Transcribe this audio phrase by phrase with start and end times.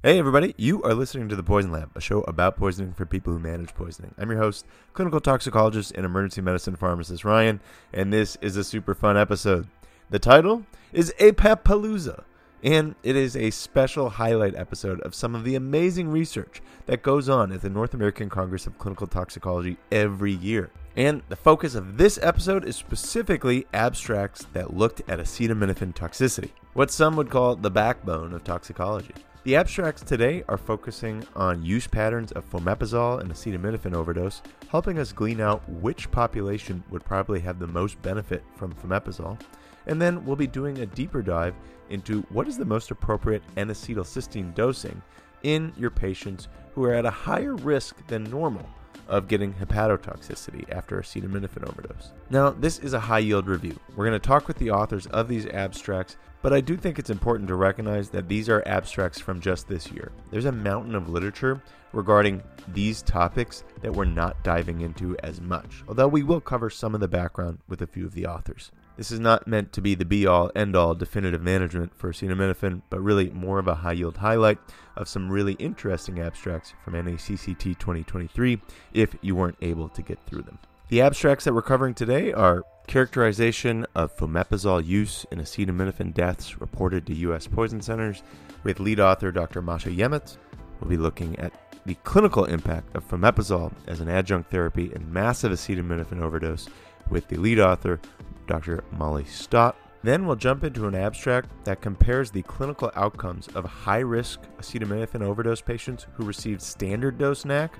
[0.00, 3.32] Hey, everybody, you are listening to The Poison Lab, a show about poisoning for people
[3.32, 4.14] who manage poisoning.
[4.16, 7.58] I'm your host, clinical toxicologist and emergency medicine pharmacist Ryan,
[7.92, 9.66] and this is a super fun episode.
[10.08, 12.22] The title is APAP-palooza,
[12.62, 17.28] and it is a special highlight episode of some of the amazing research that goes
[17.28, 20.70] on at the North American Congress of Clinical Toxicology every year.
[20.94, 26.92] And the focus of this episode is specifically abstracts that looked at acetaminophen toxicity, what
[26.92, 29.14] some would call the backbone of toxicology.
[29.48, 35.10] The abstracts today are focusing on use patterns of fomepizole and acetaminophen overdose, helping us
[35.10, 39.40] glean out which population would probably have the most benefit from fomepizole.
[39.86, 41.54] And then we'll be doing a deeper dive
[41.88, 45.00] into what is the most appropriate N-acetylcysteine dosing
[45.44, 48.68] in your patients who are at a higher risk than normal
[49.08, 52.12] of getting hepatotoxicity after acetaminophen overdose.
[52.28, 53.80] Now, this is a high yield review.
[53.96, 57.10] We're going to talk with the authors of these abstracts, but I do think it's
[57.10, 60.12] important to recognize that these are abstracts from just this year.
[60.30, 65.82] There's a mountain of literature regarding these topics that we're not diving into as much,
[65.88, 68.70] although we will cover some of the background with a few of the authors.
[68.96, 72.82] This is not meant to be the be all end all definitive management for acetaminophen,
[72.90, 74.58] but really more of a high yield highlight
[74.96, 78.60] of some really interesting abstracts from NACCT 2023
[78.92, 80.58] if you weren't able to get through them.
[80.88, 87.04] The abstracts that we're covering today are characterization of fomepizole use in acetaminophen deaths reported
[87.06, 87.46] to U.S.
[87.46, 88.22] poison centers
[88.64, 89.60] with lead author Dr.
[89.60, 90.38] Masha Yemets.
[90.80, 91.52] We'll be looking at
[91.84, 96.70] the clinical impact of fomepizole as an adjunct therapy in massive acetaminophen overdose
[97.10, 98.00] with the lead author
[98.46, 98.82] Dr.
[98.92, 99.76] Molly Stott.
[100.02, 105.20] Then we'll jump into an abstract that compares the clinical outcomes of high risk acetaminophen
[105.20, 107.78] overdose patients who received standard dose NAC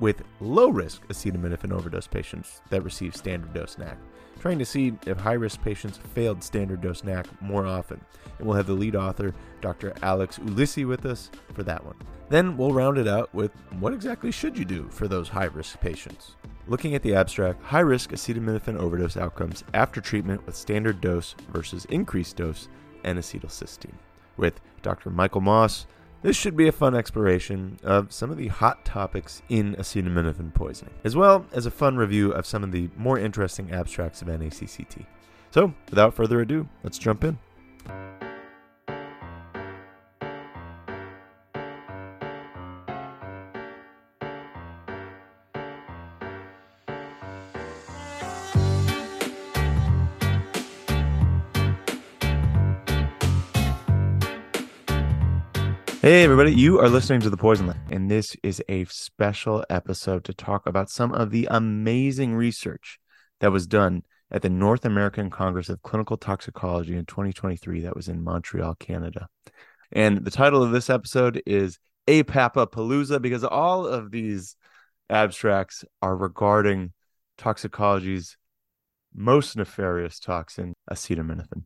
[0.00, 3.96] with low risk acetaminophen overdose patients that received standard dose NAC,
[4.40, 8.00] trying to see if high risk patients failed standard dose NAC more often.
[8.38, 9.94] And we'll have the lead author, Dr.
[10.02, 11.96] Alex Ulici, with us for that one.
[12.28, 15.80] Then we'll round it out with what exactly should you do for those high risk
[15.80, 16.34] patients?
[16.66, 21.84] Looking at the abstract, high risk acetaminophen overdose outcomes after treatment with standard dose versus
[21.86, 22.68] increased dose
[23.04, 23.94] N acetylcysteine.
[24.36, 25.10] With Dr.
[25.10, 25.86] Michael Moss,
[26.22, 30.94] this should be a fun exploration of some of the hot topics in acetaminophen poisoning,
[31.04, 35.06] as well as a fun review of some of the more interesting abstracts of NACCT.
[35.50, 37.38] So, without further ado, let's jump in.
[56.38, 60.34] Everybody, you are listening to The Poison Lab, and this is a special episode to
[60.34, 62.98] talk about some of the amazing research
[63.40, 68.08] that was done at the North American Congress of Clinical Toxicology in 2023 that was
[68.08, 69.28] in Montreal, Canada.
[69.90, 74.56] And the title of this episode is APAP-palooza because all of these
[75.08, 76.92] abstracts are regarding
[77.38, 78.36] toxicology's
[79.14, 81.62] most nefarious toxin, acetaminophen.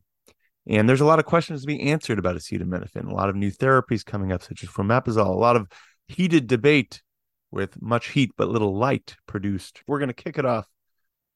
[0.67, 3.51] And there's a lot of questions to be answered about acetaminophen, a lot of new
[3.51, 5.67] therapies coming up, such as fomepizole, a lot of
[6.07, 7.01] heated debate
[7.51, 9.81] with much heat but little light produced.
[9.87, 10.67] We're going to kick it off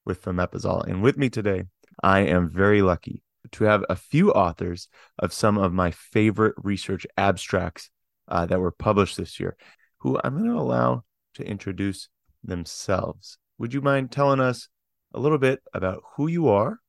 [0.05, 0.87] with fomepizole.
[0.87, 1.63] And with me today,
[2.03, 7.05] I am very lucky to have a few authors of some of my favorite research
[7.17, 7.89] abstracts
[8.27, 9.55] uh, that were published this year,
[9.99, 11.03] who I'm going to allow
[11.35, 12.09] to introduce
[12.43, 13.37] themselves.
[13.57, 14.69] Would you mind telling us
[15.13, 16.79] a little bit about who you are,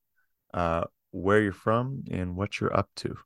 [0.52, 3.16] uh, where you're from, and what you're up to.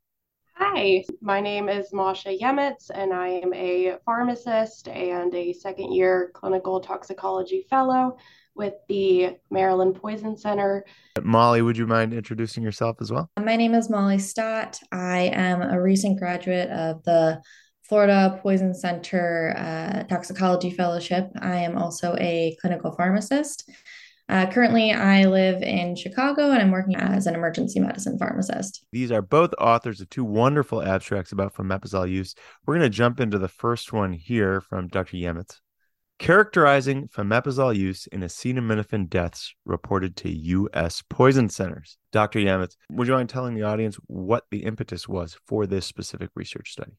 [0.54, 6.30] Hi, my name is Masha Yemets, and I am a pharmacist and a second year
[6.34, 8.18] clinical toxicology fellow
[8.54, 10.84] with the Maryland Poison Center.
[11.22, 13.30] Molly, would you mind introducing yourself as well?
[13.42, 14.78] My name is Molly Stott.
[14.92, 17.40] I am a recent graduate of the
[17.82, 21.30] Florida Poison Center uh, Toxicology Fellowship.
[21.40, 23.68] I am also a clinical pharmacist.
[24.30, 28.86] Uh, currently, I live in Chicago and I'm working as an emergency medicine pharmacist.
[28.92, 32.36] These are both authors of two wonderful abstracts about fomepizole use.
[32.64, 35.16] We're going to jump into the first one here from Dr.
[35.16, 35.58] Yemets.
[36.20, 41.02] Characterizing fomepizole use in acetaminophen deaths reported to U.S.
[41.10, 41.98] poison centers.
[42.12, 42.38] Dr.
[42.38, 46.70] Yemets, would you mind telling the audience what the impetus was for this specific research
[46.70, 46.92] study?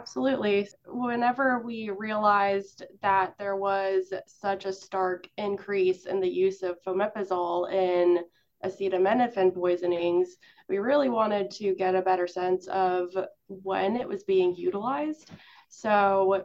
[0.00, 0.66] Absolutely.
[0.86, 7.70] Whenever we realized that there was such a stark increase in the use of fomepizole
[7.70, 8.20] in
[8.64, 10.36] acetaminophen poisonings,
[10.70, 13.10] we really wanted to get a better sense of
[13.48, 15.30] when it was being utilized.
[15.68, 16.44] So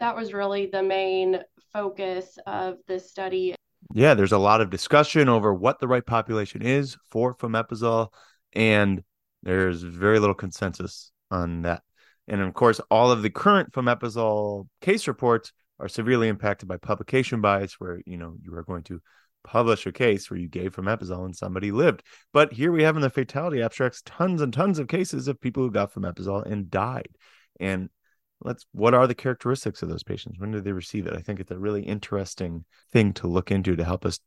[0.00, 1.40] that was really the main
[1.74, 3.54] focus of this study.
[3.92, 8.08] Yeah, there's a lot of discussion over what the right population is for fomepizole,
[8.54, 9.04] and
[9.42, 11.82] there's very little consensus on that.
[12.28, 17.40] And of course, all of the current fomepizole case reports are severely impacted by publication
[17.40, 19.00] bias, where you know you are going to
[19.44, 22.02] publish a case where you gave fomepizole and somebody lived.
[22.32, 25.62] But here we have in the fatality abstracts tons and tons of cases of people
[25.64, 27.08] who got fomepizole and died.
[27.58, 27.88] And
[28.40, 30.38] let's what are the characteristics of those patients?
[30.38, 31.14] When did they receive it?
[31.16, 34.20] I think it's a really interesting thing to look into to help us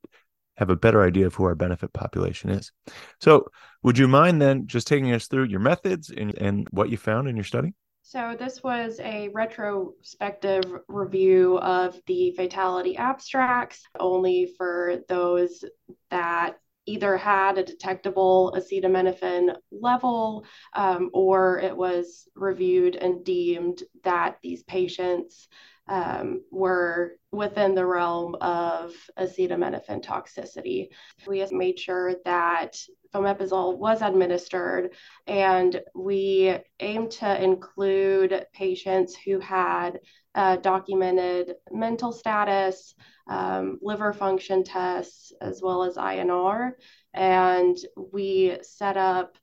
[0.58, 2.72] have a better idea of who our benefit population is.
[3.20, 3.48] So,
[3.84, 7.28] would you mind then just taking us through your methods and, and what you found
[7.28, 7.74] in your study?
[8.08, 15.66] So, this was a retrospective review of the fatality abstracts only for those
[16.12, 24.38] that either had a detectable acetaminophen level um, or it was reviewed and deemed that
[24.44, 25.48] these patients
[25.88, 30.88] um, were within the realm of acetaminophen toxicity.
[31.28, 32.78] We made sure that
[33.14, 34.94] fomepizole was administered,
[35.28, 40.00] and we aimed to include patients who had
[40.34, 42.94] uh, documented mental status,
[43.28, 46.72] um, liver function tests, as well as INR.
[47.14, 49.38] And we set up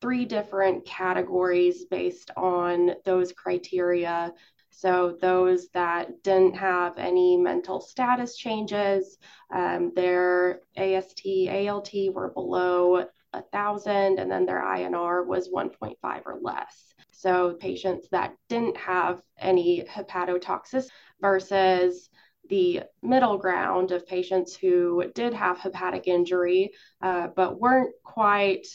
[0.00, 4.32] three different categories based on those criteria
[4.76, 9.16] so those that didn't have any mental status changes,
[9.50, 15.96] um, their AST, ALT were below a thousand, and then their INR was 1.5
[16.26, 16.92] or less.
[17.10, 20.90] So patients that didn't have any hepatotoxicity
[21.22, 22.10] versus
[22.50, 28.66] the middle ground of patients who did have hepatic injury, uh, but weren't quite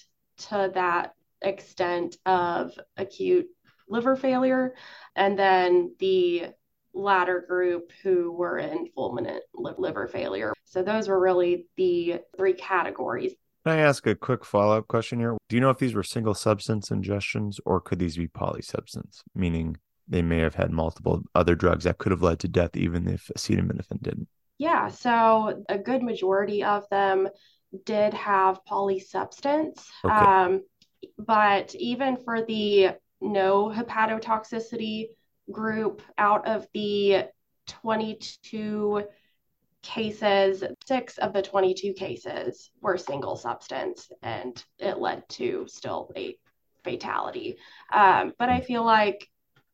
[0.50, 1.14] to that
[1.44, 3.48] extent of acute
[3.92, 4.74] liver failure,
[5.16, 6.48] and then the
[6.94, 10.54] latter group who were in fulminant liver failure.
[10.66, 13.34] So those were really the three categories.
[13.66, 15.38] Can I ask a quick follow up question here?
[15.48, 19.78] Do you know if these were single substance ingestions or could these be polysubstance, meaning
[20.08, 23.30] they may have had multiple other drugs that could have led to death even if
[23.38, 24.28] acetaminophen didn't?
[24.58, 27.30] Yeah, so a good majority of them
[27.86, 29.86] did have polysubstance.
[30.04, 30.14] Okay.
[30.14, 30.64] Um,
[31.18, 35.08] but even for the no hepatotoxicity
[35.52, 37.26] group out of the
[37.68, 39.04] 22
[39.84, 46.36] cases, six of the 22 cases were single substance, and it led to still a
[46.84, 47.58] fatality.
[47.94, 49.28] Um, but I feel like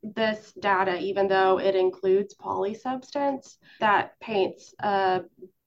[0.03, 5.21] this data, even though it includes polysubstance, that paints a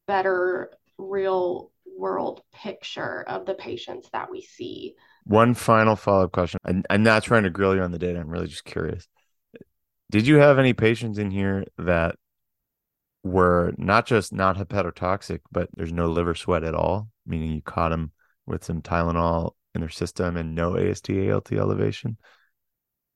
[0.06, 4.94] better real world picture of the patients that we see
[5.30, 6.58] one final follow up question.
[6.64, 8.18] I'm, I'm not trying to grill you on the data.
[8.18, 9.06] I'm really just curious.
[10.10, 12.16] Did you have any patients in here that
[13.22, 17.90] were not just not hepatotoxic, but there's no liver sweat at all, meaning you caught
[17.90, 18.10] them
[18.44, 22.16] with some Tylenol in their system and no AST ALT elevation?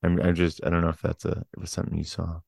[0.05, 2.43] I'm, I'm just I don't know if that's a it was something you saw.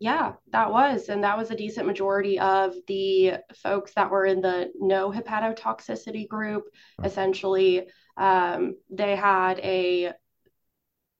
[0.00, 1.08] Yeah, that was.
[1.08, 6.26] And that was a decent majority of the folks that were in the no hepatotoxicity
[6.26, 6.64] group.
[7.04, 7.86] Essentially,
[8.16, 10.12] um, they had a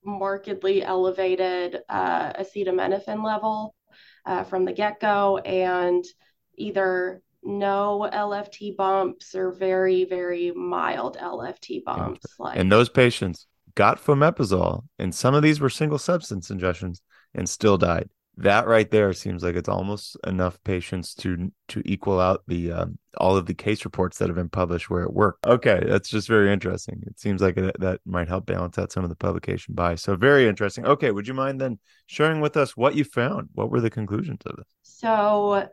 [0.05, 3.75] markedly elevated uh, acetaminophen level
[4.25, 6.03] uh, from the get go and
[6.57, 12.25] either no LFT bumps or very, very mild LFT bumps.
[12.39, 17.01] Like, and those patients got fomepizole, and some of these were single substance ingestions
[17.33, 22.19] and still died that right there seems like it's almost enough patients to to equal
[22.19, 25.45] out the um, all of the case reports that have been published where it worked.
[25.45, 27.03] Okay, that's just very interesting.
[27.05, 30.01] It seems like it, that might help balance out some of the publication bias.
[30.01, 30.85] So very interesting.
[30.85, 33.49] Okay, would you mind then sharing with us what you found?
[33.53, 34.67] What were the conclusions of this?
[34.81, 35.69] So,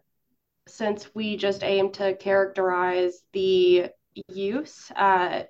[0.69, 3.88] since we just aim to characterize the
[4.29, 5.45] use, uh,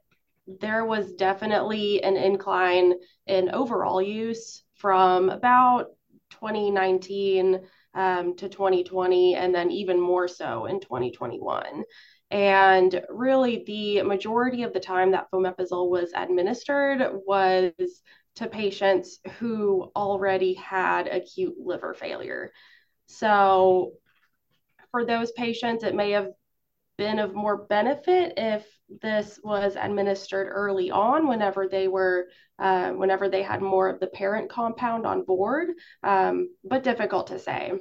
[0.60, 2.94] there was definitely an incline
[3.26, 5.88] in overall use from about
[6.30, 7.60] 2019
[7.94, 11.84] um, to 2020, and then even more so in 2021.
[12.30, 17.72] And really, the majority of the time that fomepizole was administered was
[18.36, 22.52] to patients who already had acute liver failure.
[23.06, 23.94] So,
[24.92, 26.28] for those patients, it may have
[27.00, 28.66] been of more benefit if
[29.00, 32.28] this was administered early on whenever they were
[32.58, 35.70] uh, whenever they had more of the parent compound on board
[36.02, 37.72] um, but difficult to say.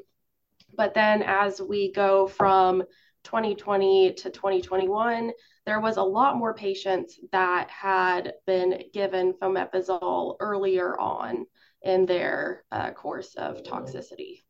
[0.77, 2.81] But then as we go from
[3.25, 5.31] 2020 to 2021
[5.65, 11.45] there was a lot more patients that had been given fomepizole earlier on
[11.81, 14.43] in their uh, course of toxicity.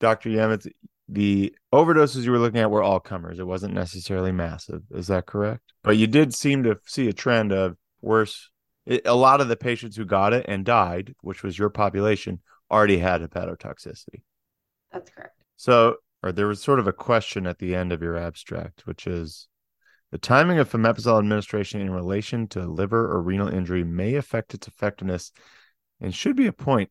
[0.00, 0.68] Dr Yemets,
[1.08, 3.38] the overdoses you were looking at were all comers.
[3.38, 4.82] It wasn't necessarily massive.
[4.90, 5.72] Is that correct?
[5.82, 8.50] But you did seem to see a trend of worse
[8.86, 12.40] it, a lot of the patients who got it and died, which was your population,
[12.70, 14.22] already had hepatotoxicity.
[14.92, 15.36] That's correct.
[15.56, 19.06] So, or there was sort of a question at the end of your abstract, which
[19.06, 19.48] is
[20.12, 24.68] the timing of fomepizole administration in relation to liver or renal injury may affect its
[24.68, 25.32] effectiveness
[26.00, 26.90] and should be a point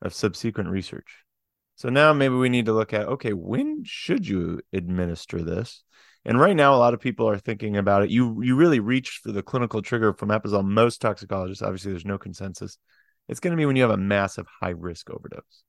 [0.00, 1.24] of subsequent research.
[1.78, 5.84] So now maybe we need to look at okay, when should you administer this?
[6.24, 8.10] And right now, a lot of people are thinking about it.
[8.10, 10.64] You you really reach for the clinical trigger fomepizole.
[10.64, 12.78] Most toxicologists, obviously, there's no consensus.
[13.28, 15.62] It's going to be when you have a massive high risk overdose.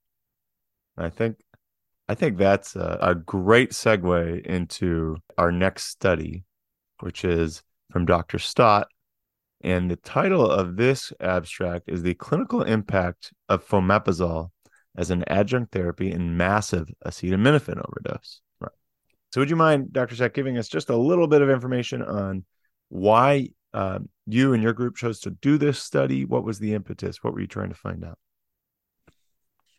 [0.98, 1.38] I think
[2.08, 6.44] I think that's a, a great segue into our next study,
[7.02, 7.62] which is
[7.92, 8.40] from Dr.
[8.40, 8.88] Stott.
[9.62, 14.50] And the title of this abstract is The Clinical Impact of Fomepizole
[15.00, 18.42] as an Adjunct Therapy in Massive Acetaminophen Overdose.
[18.60, 18.72] Right.
[19.32, 20.16] So, would you mind, Dr.
[20.16, 22.44] Stott, giving us just a little bit of information on
[22.90, 26.26] why uh, you and your group chose to do this study?
[26.26, 27.24] What was the impetus?
[27.24, 28.20] What were you trying to find out?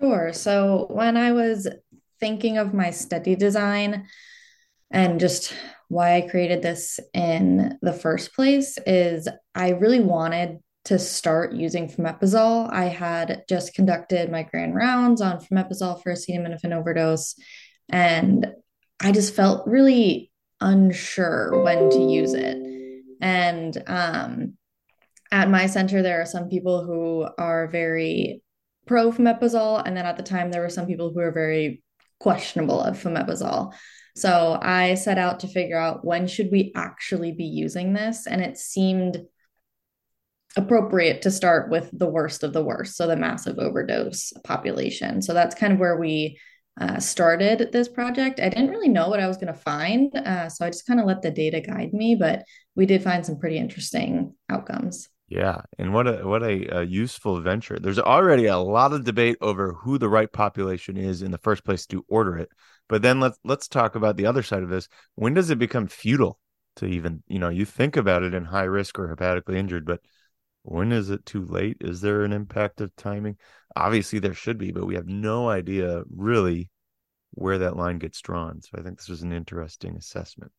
[0.01, 0.33] Sure.
[0.33, 1.69] So, when I was
[2.19, 4.07] thinking of my study design
[4.91, 5.53] and just
[5.89, 11.89] why I created this in the first place is I really wanted to start using
[11.89, 12.73] fomepizole.
[12.73, 17.35] I had just conducted my grand rounds on fomepizole for acetaminophen overdose,
[17.89, 18.47] and
[19.03, 22.57] I just felt really unsure when to use it.
[23.21, 24.55] And um,
[25.31, 28.43] at my center, there are some people who are very
[28.87, 31.83] pro fomepizole, and then at the time, there were some people who are very
[32.19, 33.73] questionable of fomepizole.
[34.17, 38.41] So I set out to figure out when should we actually be using this, and
[38.41, 39.19] it seemed
[40.57, 45.23] appropriate to start with the worst of the worst, so the massive overdose population.
[45.23, 46.39] So that's kind of where we
[46.81, 48.41] uh, started this project.
[48.41, 51.01] I didn't really know what I was going to find, uh, so I just kind
[51.01, 52.17] of let the data guide me.
[52.17, 55.09] But we did find some pretty interesting outcomes.
[55.29, 57.79] Yeah, and what a what a, a, useful venture.
[57.79, 61.65] There's already a lot of debate over who the right population is in the first
[61.65, 62.49] place to order it.
[62.89, 64.89] But then let's let's talk about the other side of this.
[65.15, 66.41] When does it become futile
[66.77, 70.01] to even, you know, you think about it in high risk or hepatically injured, but
[70.63, 71.79] when is it too late?
[71.81, 73.37] Is there an impact of timing?
[73.77, 76.71] Obviously there should be, but we have no idea really
[77.33, 78.61] where that line gets drawn.
[78.63, 80.53] So I think this was an interesting assessment.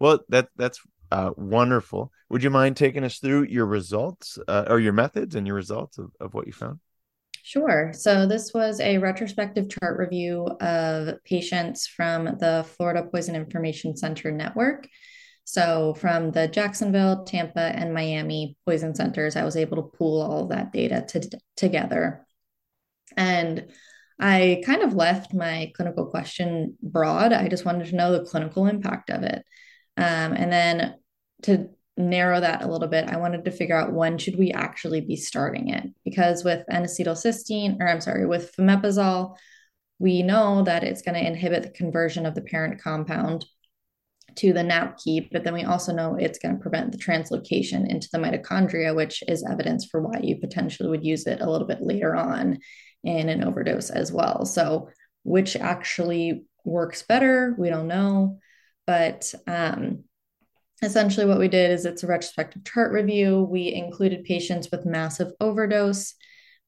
[0.00, 2.10] Well, that that's uh, wonderful.
[2.30, 5.98] Would you mind taking us through your results uh, or your methods and your results
[5.98, 6.80] of, of what you found?
[7.42, 7.92] Sure.
[7.94, 14.32] So, this was a retrospective chart review of patients from the Florida Poison Information Center
[14.32, 14.88] network.
[15.48, 20.42] So, from the Jacksonville, Tampa, and Miami poison centers, I was able to pool all
[20.42, 22.26] of that data to, together.
[23.16, 23.68] And
[24.18, 27.32] I kind of left my clinical question broad.
[27.32, 29.44] I just wanted to know the clinical impact of it.
[29.96, 30.96] Um, and then
[31.42, 35.00] to narrow that a little bit, I wanted to figure out when should we actually
[35.00, 35.84] be starting it?
[36.04, 39.36] Because with N-acetylcysteine, or I'm sorry, with fomepizole,
[40.00, 43.46] we know that it's going to inhibit the conversion of the parent compound
[44.36, 48.08] to the NAPQI, but then we also know it's going to prevent the translocation into
[48.12, 51.82] the mitochondria, which is evidence for why you potentially would use it a little bit
[51.82, 52.58] later on
[53.04, 54.44] in an overdose as well.
[54.44, 54.90] So,
[55.22, 58.38] which actually works better, we don't know.
[58.86, 60.04] But um,
[60.82, 63.42] essentially, what we did is it's a retrospective chart review.
[63.42, 66.14] We included patients with massive overdose.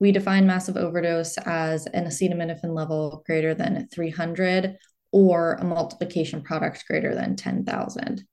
[0.00, 4.76] We define massive overdose as an acetaminophen level greater than 300
[5.12, 8.24] or a multiplication product greater than 10,000.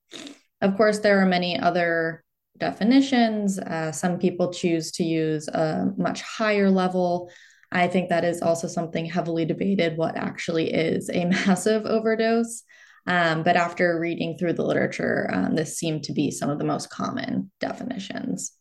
[0.62, 2.24] Of course, there are many other
[2.58, 3.60] definitions.
[3.60, 7.29] Uh, some people choose to use a much higher level.
[7.72, 12.63] I think that is also something heavily debated what actually is a massive overdose.
[13.08, 16.63] Um, but after reading through the literature, um, this seemed to be some of the
[16.63, 18.53] most common definitions.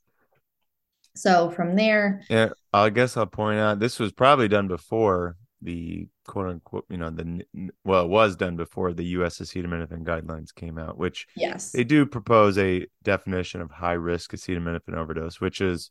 [1.16, 6.06] So from there, yeah, I guess I'll point out this was probably done before the
[6.26, 7.44] quote unquote, you know, the
[7.84, 9.38] well, it was done before the U.S.
[9.38, 14.94] acetaminophen guidelines came out, which yes, they do propose a definition of high risk acetaminophen
[14.94, 15.90] overdose, which is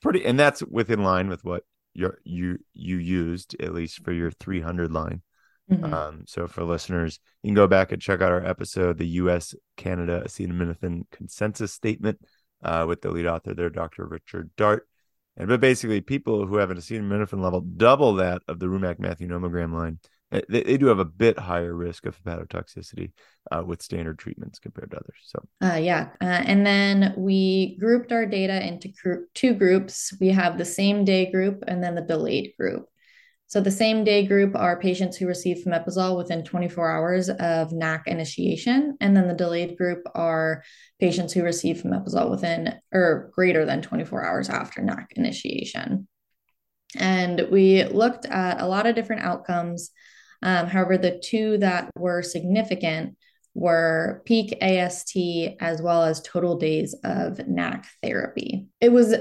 [0.00, 4.30] pretty, and that's within line with what your you you used at least for your
[4.30, 5.22] 300 line.
[5.70, 5.92] Mm-hmm.
[5.92, 9.54] Um, so for listeners, you can go back and check out our episode, the U.S.
[9.76, 12.20] Canada acetaminophen consensus statement,
[12.62, 14.06] uh, with the lead author there, Dr.
[14.06, 14.88] Richard Dart.
[15.38, 19.28] And but basically, people who have an acetaminophen level double that of the Rumack Matthew
[19.28, 20.00] nomogram line,
[20.32, 23.12] eh, they, they, do have a bit higher risk of hepatotoxicity
[23.52, 25.16] uh, with standard treatments compared to others.
[25.22, 26.08] So, uh, yeah.
[26.20, 28.92] Uh, and then we grouped our data into
[29.34, 30.12] two groups.
[30.20, 32.88] We have the same day group and then the delayed group.
[33.48, 38.06] So the same day group are patients who receive fomepizole within 24 hours of NAC
[38.06, 40.62] initiation, and then the delayed group are
[41.00, 46.06] patients who receive fomepizole within or greater than 24 hours after NAC initiation.
[46.94, 49.92] And we looked at a lot of different outcomes.
[50.42, 53.16] Um, however, the two that were significant
[53.54, 55.16] were peak AST
[55.58, 58.66] as well as total days of NAC therapy.
[58.78, 59.14] It was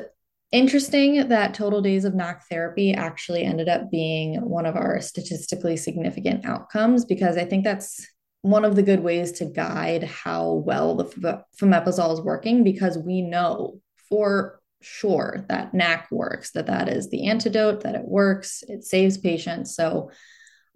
[0.51, 5.75] Interesting that total days of NAC therapy actually ended up being one of our statistically
[5.75, 8.07] significant outcomes because I think that's
[8.43, 13.21] one of the good ways to guide how well the fomepizole is working because we
[13.21, 18.85] know for sure that NAC works, that that is the antidote, that it works, it
[18.85, 19.75] saves patients.
[19.75, 20.11] So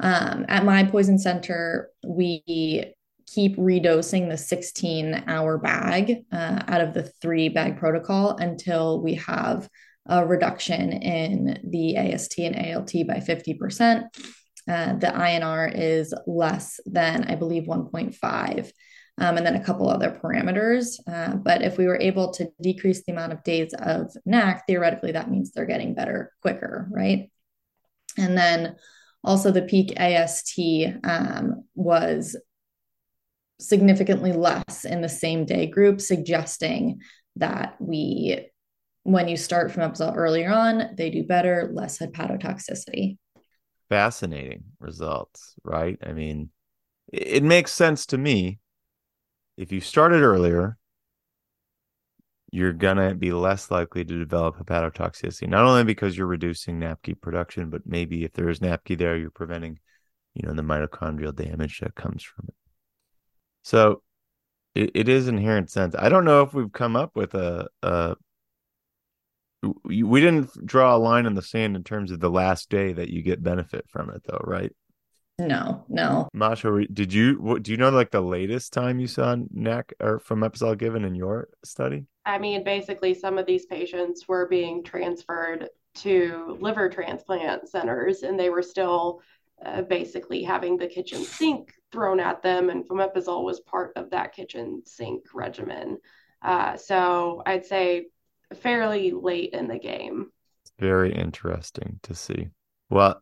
[0.02, 2.94] um, at my poison center, we
[3.34, 9.16] keep redosing the 16 hour bag uh, out of the three bag protocol until we
[9.16, 9.70] have
[10.08, 14.04] a reduction in the AST and ALT by 50%.
[14.68, 18.72] Uh, the INR is less than, I believe, 1.5.
[19.18, 20.96] Um, and then a couple other parameters.
[21.08, 25.12] Uh, but if we were able to decrease the amount of days of NAC, theoretically,
[25.12, 27.30] that means they're getting better quicker, right?
[28.18, 28.76] And then
[29.24, 30.60] also the peak AST
[31.04, 32.36] um, was
[33.62, 37.00] significantly less in the same day group, suggesting
[37.38, 38.48] that we,
[39.04, 43.18] when you start from fomepizole earlier on, they do better, less hepatotoxicity.
[43.90, 45.98] Fascinating results, right?
[46.06, 46.50] I mean,
[47.12, 48.60] it makes sense to me.
[49.58, 50.78] If you started earlier,
[52.52, 57.70] you're gonna be less likely to develop hepatotoxicity, not only because you're reducing NAPQI production,
[57.70, 59.80] but maybe if there is NAPQI there, you're preventing,
[60.34, 62.56] you know, the mitochondrial damage that comes from it.
[63.64, 64.02] So
[64.76, 65.96] it, it is inherent sense.
[65.98, 68.16] I don't know if we've come up with a, a
[69.84, 73.10] we didn't draw a line in the sand in terms of the last day that
[73.10, 74.72] you get benefit from it though, right?
[75.38, 76.30] No, no.
[76.34, 80.20] Masha, did you what, do you know like the latest time you saw NAC or
[80.20, 82.06] fomepizole given in your study?
[82.26, 88.40] I mean, basically some of these patients were being transferred to liver transplant centers and
[88.40, 89.22] they were still
[89.66, 94.34] uh, basically having the kitchen sink thrown at them, and fomepizole was part of that
[94.34, 95.98] kitchen sink regimen.
[96.42, 98.08] Uh, so I'd say
[98.56, 100.32] fairly late in the game.
[100.80, 102.50] Very interesting to see.
[102.90, 103.22] Well,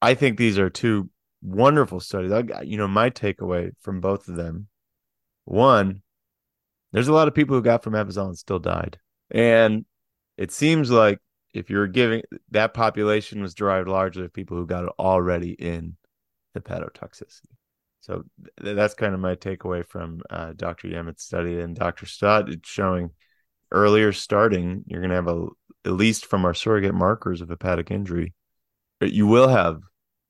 [0.00, 1.10] I think these are two
[1.42, 2.32] wonderful studies.
[2.32, 4.68] I, you know, my takeaway from both of them,
[5.44, 6.02] one,
[6.92, 8.98] there's a lot of people who got fomepizole and still died,
[9.30, 9.84] and
[10.36, 11.20] it seems like
[11.54, 15.96] if you're giving that population was derived largely of people who got it already in
[16.56, 17.56] hepatotoxicity.
[18.02, 18.24] So
[18.62, 20.88] th- that's kind of my takeaway from uh, Dr.
[20.88, 22.04] Yemets' study and Dr.
[22.04, 22.50] Stott.
[22.50, 23.10] It's showing
[23.70, 25.46] earlier starting, you're going to have a
[25.84, 28.34] at least from our surrogate markers of hepatic injury,
[29.00, 29.80] you will have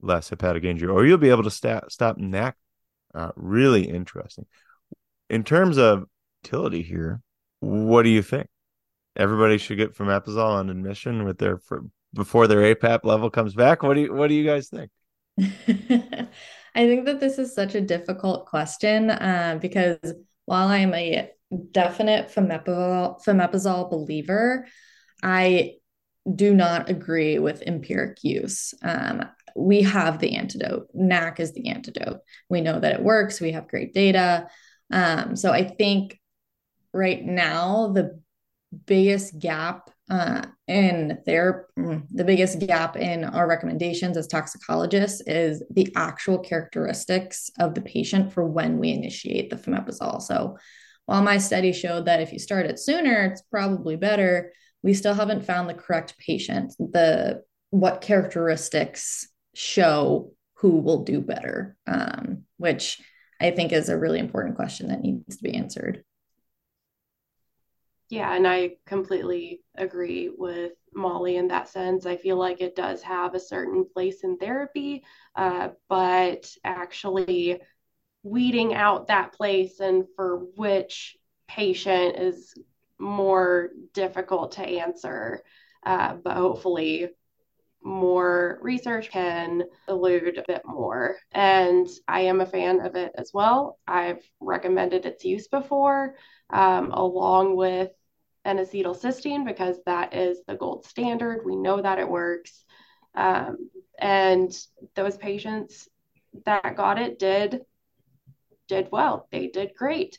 [0.01, 2.57] less hepatic injury, or you'll be able to sta- stop NAC.
[3.15, 4.47] Uh, really interesting.
[5.29, 6.05] In terms of
[6.43, 7.21] utility here,
[7.61, 8.49] what do you think?
[9.17, 13.83] everybody should get fomepizole on admission with their for, before their APAP level comes back.
[13.83, 14.91] What do you What do you guys think?
[16.75, 19.99] I think that this is such a difficult question uh, because
[20.47, 21.31] while I'm a
[21.71, 24.67] definite fomepizole believer,
[25.23, 25.75] I
[26.35, 28.75] do not agree with empiric use.
[28.83, 30.89] Um, we have the antidote.
[30.95, 32.21] NAC is the antidote.
[32.49, 33.41] We know that it works.
[33.41, 34.49] We have great data.
[34.91, 36.19] Um, so I think
[36.93, 38.21] right now the
[38.87, 45.90] biggest gap uh, in mm, the biggest gap in our recommendations as toxicologists is the
[45.96, 50.20] actual characteristics of the patient for when we initiate the fomepizole.
[50.20, 50.59] So
[51.07, 55.14] while my study showed that if you start it sooner, it's probably better, we still
[55.14, 56.75] haven't found the correct patient.
[56.79, 63.01] The what characteristics show who will do better, um, which
[63.40, 66.05] I think is a really important question that needs to be answered.
[68.12, 72.05] Yeah, and I completely agree with Molly in that sense.
[72.05, 75.03] I feel like it does have a certain place in therapy,
[75.35, 77.62] uh, but actually
[78.22, 81.16] weeding out that place and for which
[81.48, 82.55] patient is
[82.98, 85.42] more difficult to answer.
[85.83, 87.09] Uh, but hopefully,
[87.85, 91.16] more research can elude a bit more.
[91.33, 93.79] And I am a fan of it as well.
[93.87, 96.16] I've recommended its use before,
[96.51, 97.90] um, along with
[98.44, 101.44] N-acetylcysteine because that is the gold standard.
[101.44, 102.64] We know that it works.
[103.14, 104.52] Um, and
[104.94, 105.88] those patients
[106.44, 107.61] that got it did
[108.68, 109.28] did well.
[109.31, 110.18] They did great.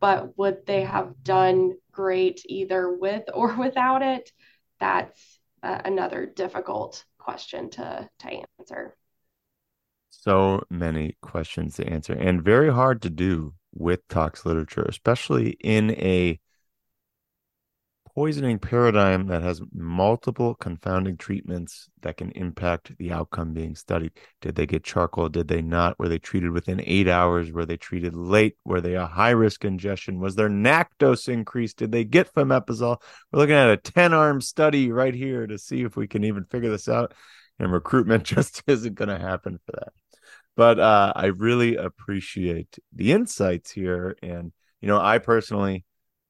[0.00, 4.30] But would they have done great either with or without it?
[4.78, 8.96] That's uh, another difficult question to to answer.
[10.10, 15.92] So many questions to answer, and very hard to do with tox literature, especially in
[15.92, 16.40] a
[18.18, 24.10] poisoning paradigm that has multiple confounding treatments that can impact the outcome being studied.
[24.40, 25.28] Did they get charcoal?
[25.28, 25.96] Did they not?
[26.00, 27.52] Were they treated within eight hours?
[27.52, 28.56] Were they treated late?
[28.64, 30.18] Were they a high risk ingestion?
[30.18, 31.76] Was their NAC dose increased?
[31.76, 33.00] Did they get fomepizole?
[33.30, 36.42] We're looking at a 10 arm study right here to see if we can even
[36.42, 37.14] figure this out.
[37.60, 39.92] And recruitment just isn't going to happen for that.
[40.56, 44.16] But uh, I really appreciate the insights here.
[44.24, 44.50] And,
[44.80, 45.84] you know, I personally,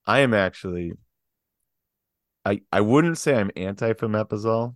[0.05, 0.93] I am actually
[2.45, 4.75] I, I wouldn't say I'm anti fomepizole.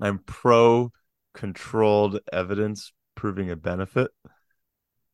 [0.00, 0.90] I'm pro
[1.34, 4.10] controlled evidence proving a benefit.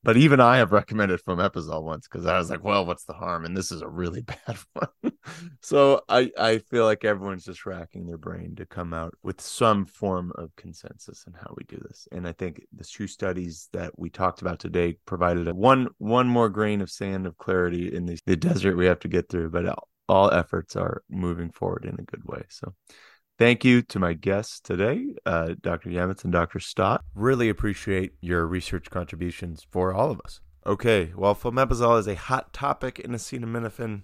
[0.06, 3.44] But even I have recommended fomepizole once because I was like, well, what's the harm?
[3.44, 5.12] And this is a really bad one.
[5.60, 9.84] so I, I feel like everyone's just racking their brain to come out with some
[9.84, 12.06] form of consensus on how we do this.
[12.12, 16.50] And I think the two studies that we talked about today provided one one more
[16.50, 19.50] grain of sand of clarity in the, the desert we have to get through.
[19.50, 19.76] But
[20.08, 22.42] all efforts are moving forward in a good way.
[22.48, 22.74] So
[23.38, 25.90] thank you to my guests today, uh, Dr.
[25.90, 26.60] Yemets and Dr.
[26.60, 27.04] Stott.
[27.14, 30.40] Really appreciate your research contributions for all of us.
[30.66, 34.02] Okay, while fomepizole is a hot topic in acetaminophen,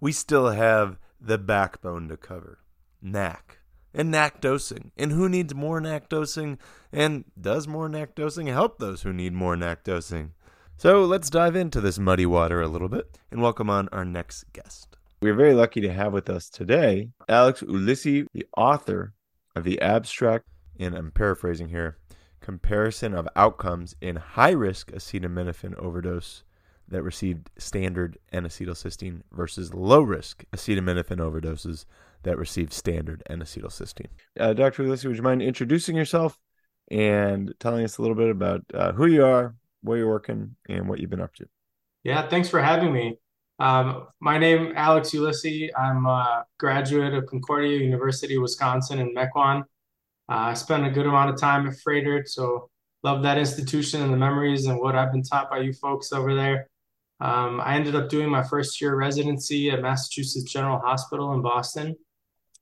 [0.00, 2.58] we still have the backbone to cover
[3.00, 3.58] NAC
[3.94, 4.92] and NAC dosing.
[4.96, 6.58] And who needs more NAC dosing?
[6.92, 10.32] And does more NAC dosing help those who need more NAC dosing?
[10.76, 14.52] So let's dive into this muddy water a little bit and welcome on our next
[14.52, 14.96] guest.
[15.22, 19.14] We're very lucky to have with us today Alex Ulici, the author
[19.54, 20.48] of the abstract,
[20.80, 21.96] and I'm paraphrasing here,
[22.40, 26.42] comparison of outcomes in high risk acetaminophen overdose
[26.88, 31.84] that received standard N-acetylcysteine versus low risk acetaminophen overdoses
[32.24, 34.08] that received standard N-acetylcysteine.
[34.40, 34.82] Uh, Dr.
[34.82, 36.36] Ulici, would you mind introducing yourself
[36.90, 40.88] and telling us a little bit about uh, who you are, where you're working, and
[40.88, 41.46] what you've been up to?
[42.02, 43.18] Yeah, thanks for having me.
[43.62, 45.70] Um, my name Alex Ulici.
[45.78, 49.60] I'm a graduate of Concordia University, Wisconsin in Mequon.
[50.28, 52.68] Uh, I spent a good amount of time at Froedtert, so
[53.04, 56.34] love that institution and the memories and what I've been taught by you folks over
[56.34, 56.68] there.
[57.20, 61.94] Um, I ended up doing my first year residency at Massachusetts General Hospital in Boston.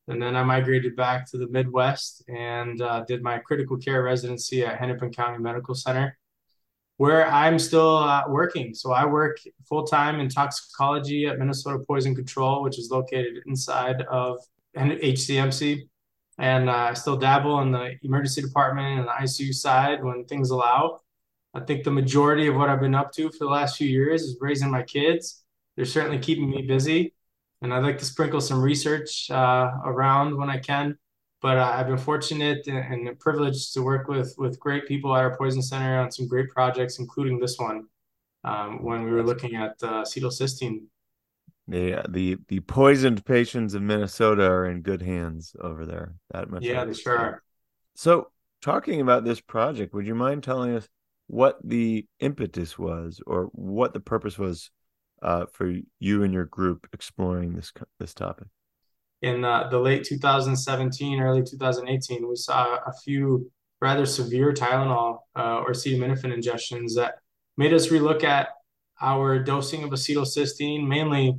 [0.08, 4.66] And then I migrated back to the Midwest and uh, did my critical care residency
[4.66, 6.18] at Hennepin County Medical Center
[7.00, 8.74] where I'm still uh, working.
[8.74, 14.02] So I work full time in toxicology at Minnesota Poison Control, which is located inside
[14.02, 14.38] of
[14.76, 15.88] HCMC.
[16.36, 20.50] And uh, I still dabble in the emergency department and the ICU side when things
[20.50, 21.00] allow.
[21.54, 24.20] I think the majority of what I've been up to for the last few years
[24.20, 25.42] is raising my kids.
[25.76, 27.14] They're certainly keeping me busy.
[27.62, 30.98] And I'd like to sprinkle some research uh, around when I can
[31.40, 35.22] but uh, I've been fortunate and, and, privileged to work with with great people at
[35.22, 37.86] our poison center on some great projects, including this one
[38.44, 40.82] um, when we were looking at uh, acetylcysteine.
[41.68, 46.14] The the the poisoned patients of Minnesota are in good hands over there.
[46.32, 46.62] That much.
[46.62, 47.42] Yeah, they sure are.
[47.94, 50.88] So, talking about this project, would you mind telling us
[51.26, 54.70] what the impetus was, or what the purpose was
[55.22, 58.48] uh, for you and your group exploring this this topic?
[59.22, 65.58] In uh, the late 2017, early 2018, we saw a few rather severe Tylenol uh,
[65.58, 67.16] or acetaminophen ingestions that
[67.56, 68.48] made us relook at
[69.00, 70.86] our dosing of acetylcysteine.
[70.86, 71.38] Mainly,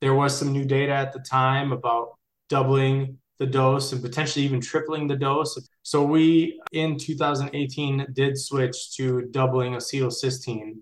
[0.00, 4.60] there was some new data at the time about doubling the dose and potentially even
[4.60, 5.58] tripling the dose.
[5.82, 10.76] So we, in 2018, did switch to doubling acetylcysteine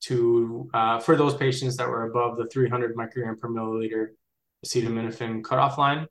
[0.00, 4.08] to uh, for those patients that were above the 300 microgram per milliliter
[4.64, 6.06] acetaminophen cutoff line.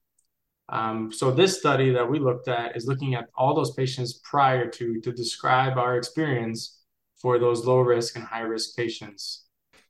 [0.69, 4.67] Um, so this study that we looked at is looking at all those patients prior
[4.67, 6.79] to to describe our experience
[7.17, 9.45] for those low risk and high risk patients.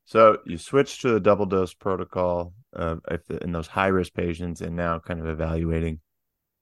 [0.06, 2.98] So you switched to the double dose protocol uh,
[3.42, 6.00] in those high risk patients, and now kind of evaluating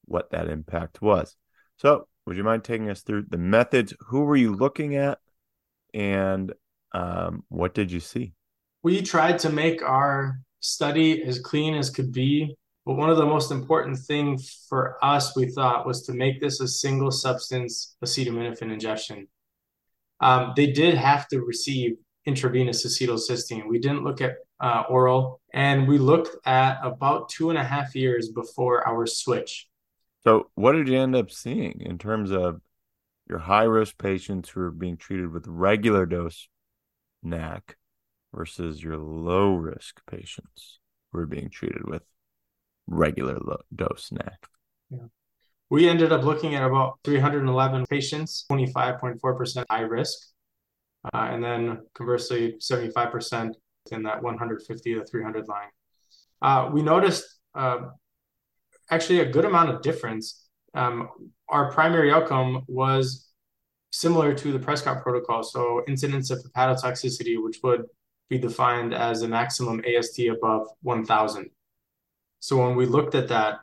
[0.06, 1.36] what that impact was.
[1.78, 3.94] So would you mind taking us through the methods?
[4.08, 5.20] Who were you looking at,
[5.94, 6.54] and
[6.94, 8.34] um, what did you see?
[8.84, 12.56] We tried to make our study as clean as could be.
[12.86, 16.60] But one of the most important things for us, we thought, was to make this
[16.60, 19.28] a single substance acetaminophen ingestion.
[20.19, 23.67] Um, they did have to receive intravenous acetylcysteine.
[23.67, 27.95] We didn't look at uh, oral, and we looked at about two and a half
[27.95, 29.67] years before our switch.
[30.23, 32.62] So, what did you end up seeing in terms of
[33.30, 36.47] your high risk patients who are being treated with regular dose
[37.21, 37.78] NAC
[38.34, 40.80] versus your low risk patients
[41.12, 42.04] who are being treated with
[42.88, 44.48] regular low dose NAC.
[44.89, 45.06] Yeah.
[45.69, 50.17] We ended up looking at about 311 patients, 25.4% high risk,
[51.13, 53.54] uh, and then conversely, 75%
[53.91, 55.67] in that 150 to 300 line.
[56.41, 57.80] Uh, we noticed uh,
[58.91, 60.48] actually a good amount of difference.
[60.74, 61.10] Um,
[61.50, 63.30] our primary outcome was
[63.91, 65.43] similar to the Prescott protocol.
[65.43, 67.84] So incidence of hepatotoxicity, which would
[68.30, 71.50] be defined as a maximum AST above 1,000.
[72.40, 73.60] So when we looked at that,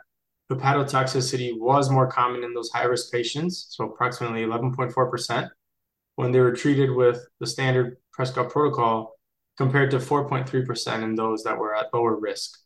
[0.51, 5.49] hepatotoxicity was more common in those high-risk patients, so approximately 11.4%,
[6.16, 9.14] when they were treated with the standard Prescott protocol,
[9.57, 12.59] compared to 4.3% in those that were at lower risk.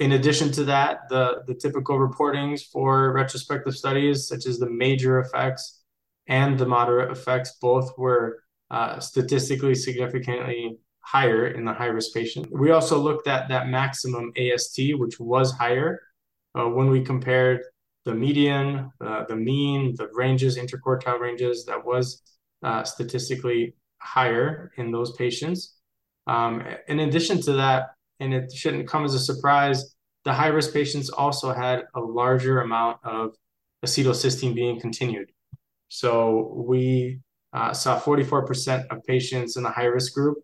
[0.00, 5.20] In addition to that, the, the typical reportings for retrospective studies, such as the major
[5.20, 5.82] effects
[6.26, 12.48] and the moderate effects, both were uh, statistically significantly higher in the high risk patient.
[12.50, 16.00] We also looked at that maximum AST, which was higher
[16.58, 17.60] uh, when we compared
[18.04, 22.22] the median, uh, the mean, the ranges, interquartile ranges, that was
[22.62, 25.76] uh, statistically higher in those patients.
[26.26, 30.72] Um, in addition to that, and it shouldn't come as a surprise, the high risk
[30.72, 33.34] patients also had a larger amount of
[33.84, 35.30] acetylcysteine being continued.
[35.88, 37.20] So we
[37.52, 40.38] uh, saw 44% of patients in the high risk group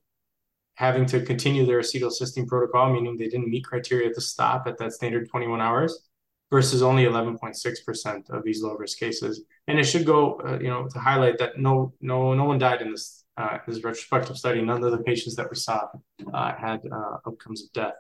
[0.81, 4.95] having to continue their acetylcysteine protocol, meaning they didn't meet criteria to stop at that
[4.95, 6.09] standard 21 hours,
[6.51, 9.43] versus only 11.6% of these low risk cases.
[9.69, 12.81] And it should go, uh, you know, to highlight that no, no, no one died
[12.81, 14.63] in this uh, this retrospective study.
[14.63, 15.87] None of the patients that we saw
[16.33, 17.95] uh, had uh, outcomes of death.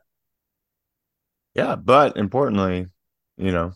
[1.54, 2.86] Yeah, but importantly,
[3.36, 3.72] you know,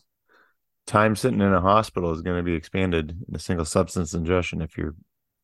[0.86, 4.62] time sitting in a hospital is going to be expanded in a single substance ingestion
[4.62, 4.96] if you're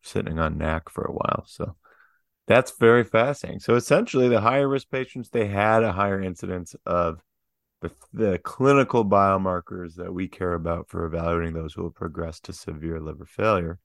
[0.02, 1.44] sitting on NAC for a while.
[1.46, 1.76] So
[2.50, 3.60] that's very fascinating.
[3.60, 7.20] So essentially, the higher risk patients they had a higher incidence of
[7.80, 12.52] the, the clinical biomarkers that we care about for evaluating those who will progress to
[12.52, 13.78] severe liver failure.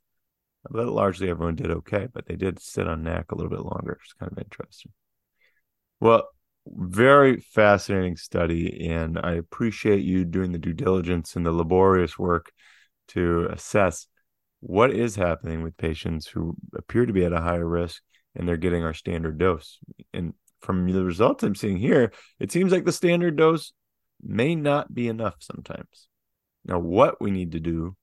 [0.67, 3.99] But largely everyone did okay, but they did sit on NAC a little bit longer.
[4.04, 4.91] It's kind of interesting.
[5.99, 6.28] Well,
[6.65, 12.51] very fascinating study, and I appreciate you doing the due diligence and the laborious work
[13.10, 14.08] to assess
[14.60, 18.01] what is happening with patients who appear to be at a higher risk
[18.36, 19.80] and they're getting our standard dose.
[20.13, 23.74] And from the results I'm seeing here, it seems like the standard dose
[24.21, 26.08] may not be enough sometimes.
[26.65, 27.95] Now, what we need to do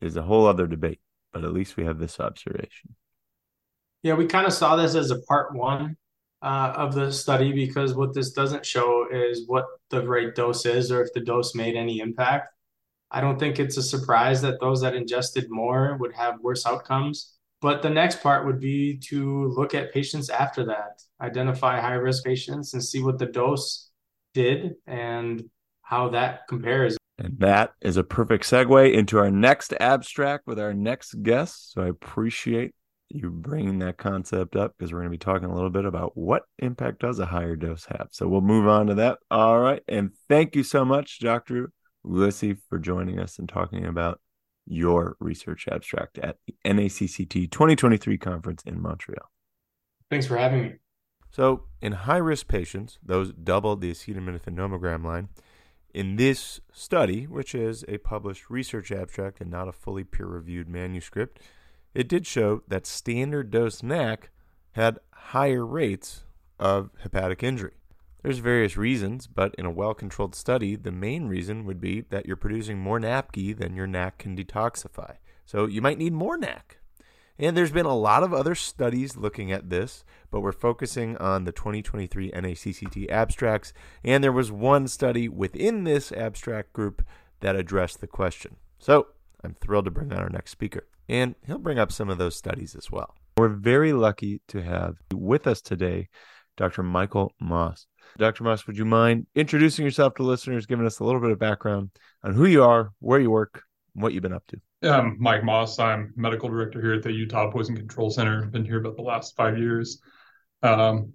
[0.00, 1.00] is a whole other debate,
[1.32, 2.94] but at least we have this observation.
[4.02, 5.96] Yeah, we kind of saw this as a part one
[6.42, 10.92] uh, of the study because what this doesn't show is what the right dose is
[10.92, 12.48] or if the dose made any impact.
[13.10, 17.33] I don't think it's a surprise that those that ingested more would have worse outcomes.
[17.64, 22.22] But the next part would be to look at patients after that, identify high risk
[22.22, 23.90] patients and see what the dose
[24.34, 25.48] did and
[25.80, 26.98] how that compares.
[27.16, 31.72] And that is a perfect segue into our next abstract with our next guest.
[31.72, 32.74] So I appreciate
[33.08, 36.14] you bringing that concept up because we're going to be talking a little bit about
[36.18, 38.08] what impact does a higher dose have.
[38.10, 39.20] So we'll move on to that.
[39.30, 39.82] All right.
[39.88, 41.72] And thank you so much, Dr.
[42.04, 44.20] Ulici, for joining us and talking about
[44.66, 49.30] your research abstract at the NACCT 2023 conference in Montreal.
[50.10, 50.72] Thanks for having me.
[51.30, 55.28] So, in high risk patients, those double the acetaminophen nomogram line,
[55.92, 60.68] in this study, which is a published research abstract and not a fully peer reviewed
[60.68, 61.40] manuscript,
[61.94, 64.30] it did show that standard dose NAC
[64.72, 66.24] had higher rates
[66.58, 67.74] of hepatic injury.
[68.24, 72.24] There's various reasons, but in a well controlled study, the main reason would be that
[72.24, 75.16] you're producing more NAPQI than your NAC can detoxify.
[75.44, 76.78] So you might need more NAC.
[77.38, 81.44] And there's been a lot of other studies looking at this, but we're focusing on
[81.44, 83.74] the 2023 NACCT abstracts.
[84.02, 87.04] And there was one study within this abstract group
[87.40, 88.56] that addressed the question.
[88.78, 89.08] So
[89.42, 92.36] I'm thrilled to bring on our next speaker and he'll bring up some of those
[92.36, 93.14] studies as well.
[93.36, 96.08] We're very lucky to have with us today
[96.56, 96.82] Dr.
[96.82, 97.86] Michael Moss.
[98.18, 98.44] Dr.
[98.44, 101.90] Moss, would you mind introducing yourself to listeners, giving us a little bit of background
[102.22, 103.62] on who you are, where you work,
[103.94, 104.60] and what you've been up to?
[104.88, 105.78] I'm Mike Moss.
[105.78, 108.46] I'm medical director here at the Utah Poison Control Center.
[108.46, 110.00] Been here about the last five years.
[110.62, 111.12] Um,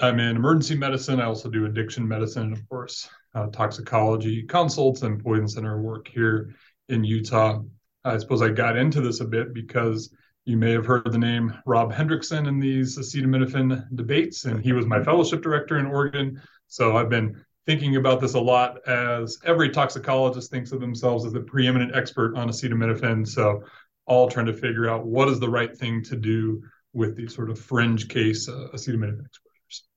[0.00, 1.20] I'm in emergency medicine.
[1.20, 6.08] I also do addiction medicine, and of course, uh, toxicology consults and poison center work
[6.08, 6.54] here
[6.88, 7.60] in Utah.
[8.04, 10.14] I suppose I got into this a bit because
[10.46, 14.86] you may have heard the name Rob Hendrickson in these acetaminophen debates, and he was
[14.86, 16.40] my fellowship director in Oregon.
[16.68, 21.32] So I've been thinking about this a lot as every toxicologist thinks of themselves as
[21.32, 23.26] the preeminent expert on acetaminophen.
[23.26, 23.64] So
[24.06, 27.50] all trying to figure out what is the right thing to do with these sort
[27.50, 29.88] of fringe case uh, acetaminophen exposures.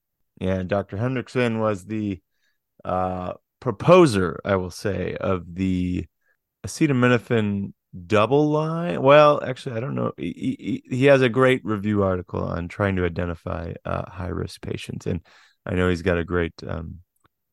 [0.42, 0.98] Yeah, Dr.
[0.98, 2.20] Hendrickson was the
[2.84, 6.08] uh, proposer, I will say, of the
[6.66, 7.74] acetaminophen
[8.06, 9.02] double line.
[9.02, 10.12] Well, actually, I don't know.
[10.18, 14.62] He, he, he has a great review article on trying to identify uh, high risk
[14.62, 15.22] patients, and
[15.66, 17.00] I know he's got a great um,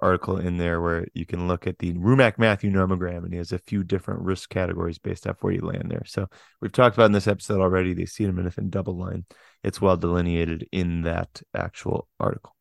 [0.01, 3.53] article in there where you can look at the Rumack Matthew nomogram, and he has
[3.53, 6.05] a few different risk categories based off where you land there.
[6.07, 6.27] So
[6.61, 9.25] we've talked about in this episode already the acetaminophen double line.
[9.62, 12.55] It's well delineated in that actual article.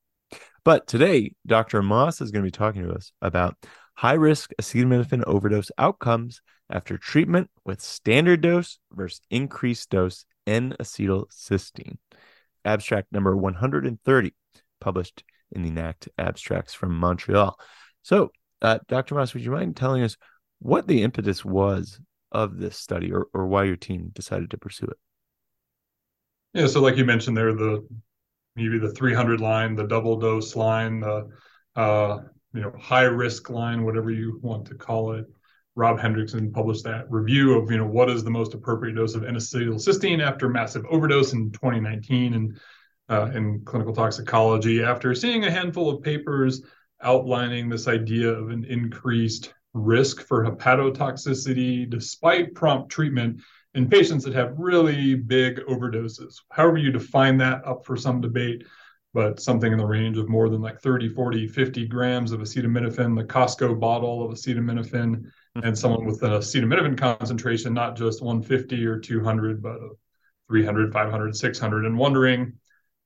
[0.64, 1.84] But today, Dr.
[1.84, 3.56] Moss is going to be talking to us about
[3.94, 11.98] high risk acetaminophen overdose outcomes after treatment with standard dose versus increased dose N acetylcysteine.
[12.64, 14.34] Abstract number 130,
[14.80, 17.58] published in the NACCT abstracts from Montreal.
[18.02, 19.16] So, uh, Dr.
[19.16, 20.18] Moss, would you mind telling us
[20.60, 22.00] what the impetus was
[22.32, 24.98] of this study or, or why your team decided to pursue it?
[26.54, 27.86] Yeah, so like you mentioned there, the
[28.56, 31.28] maybe the 300 line, the double dose line, the
[31.76, 32.20] uh,
[32.54, 35.26] you know high risk line, whatever you want to call it.
[35.76, 39.26] Rob Hendrickson published that review of you know what is the most appropriate dose of
[39.26, 42.60] N-acetylcysteine after massive overdose in 2019, and
[43.10, 46.62] uh, in clinical toxicology after seeing a handful of papers
[47.04, 53.42] outlining this idea of an increased risk for hepatotoxicity despite prompt treatment
[53.74, 56.36] in patients that have really big overdoses.
[56.50, 58.66] However, you define that up for some debate,
[59.16, 63.18] but something in the range of more than like 30, 40, 50 grams of acetaminophen,
[63.18, 65.64] the Costco bottle of acetaminophen, mm-hmm.
[65.64, 69.80] and someone with an acetaminophen concentration, not just 150 or 200, but
[70.50, 72.54] 300, 500, 600, and wondering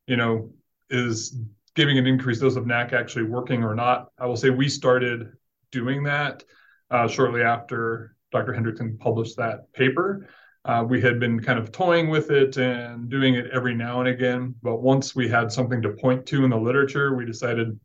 [0.09, 0.49] you know,
[0.89, 1.37] is
[1.75, 4.09] giving an increased dose of NAC actually working or not?
[4.17, 5.31] I will say we started
[5.71, 6.43] doing that
[6.89, 8.53] uh, shortly after Dr.
[8.53, 10.27] Hendrickson published that paper.
[10.65, 14.09] Uh, we had been kind of toying with it and doing it every now and
[14.09, 14.53] again.
[14.61, 17.79] But once we had something to point to in the literature, we decided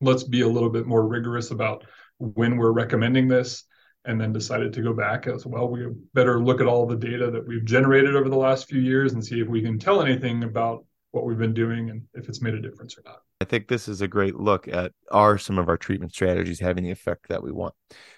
[0.00, 1.84] let's be a little bit more rigorous about
[2.18, 3.64] when we're recommending this
[4.04, 7.30] and then decided to go back as well we better look at all the data
[7.30, 10.44] that we've generated over the last few years and see if we can tell anything
[10.44, 10.84] about
[11.16, 13.22] what we've been doing and if it's made a difference or not.
[13.40, 16.84] I think this is a great look at are some of our treatment strategies having
[16.84, 17.74] the effect that we want.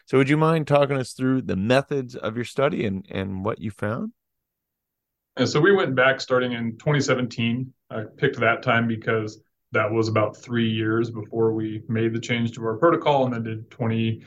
[0.07, 3.61] So would you mind talking us through the methods of your study and, and what
[3.61, 4.13] you found?
[5.37, 7.73] And so we went back starting in 2017.
[7.91, 12.53] I picked that time because that was about three years before we made the change
[12.53, 14.27] to our protocol and then did 20 20,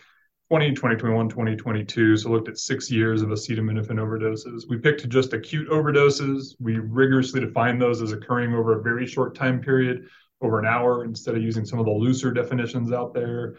[0.52, 2.18] 2021, 2022.
[2.18, 4.68] So looked at six years of acetaminophen overdoses.
[4.68, 6.56] We picked just acute overdoses.
[6.60, 10.10] We rigorously defined those as occurring over a very short time period,
[10.42, 13.56] over an hour, instead of using some of the looser definitions out there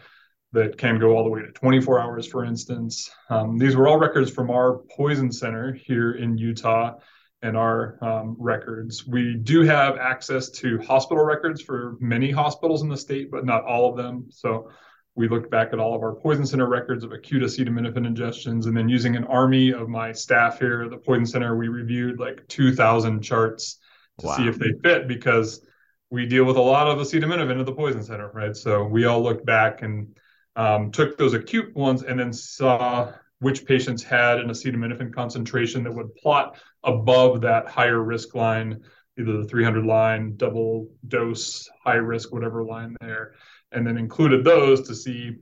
[0.51, 3.09] that can go all the way to 24 hours, for instance.
[3.31, 6.99] Um, these were all records from our poison center here in Utah
[7.41, 9.07] and our um, records.
[9.07, 13.63] We do have access to hospital records for many hospitals in the state, but not
[13.63, 14.27] all of them.
[14.29, 14.69] So
[15.15, 18.75] we looked back at all of our poison center records of acute acetaminophen ingestions and
[18.75, 22.45] then using an army of my staff here at the poison center we reviewed like
[22.47, 23.79] 2000 charts
[24.19, 24.37] to wow.
[24.37, 25.65] see if they fit because
[26.09, 29.21] we deal with a lot of acetaminophen at the poison center right so we all
[29.21, 30.17] looked back and
[30.55, 35.93] um, took those acute ones and then saw which patients had an acetaminophen concentration that
[35.93, 38.81] would plot above that higher risk line
[39.19, 43.33] either the 300 line double dose high risk whatever line there
[43.73, 45.35] and then included those to see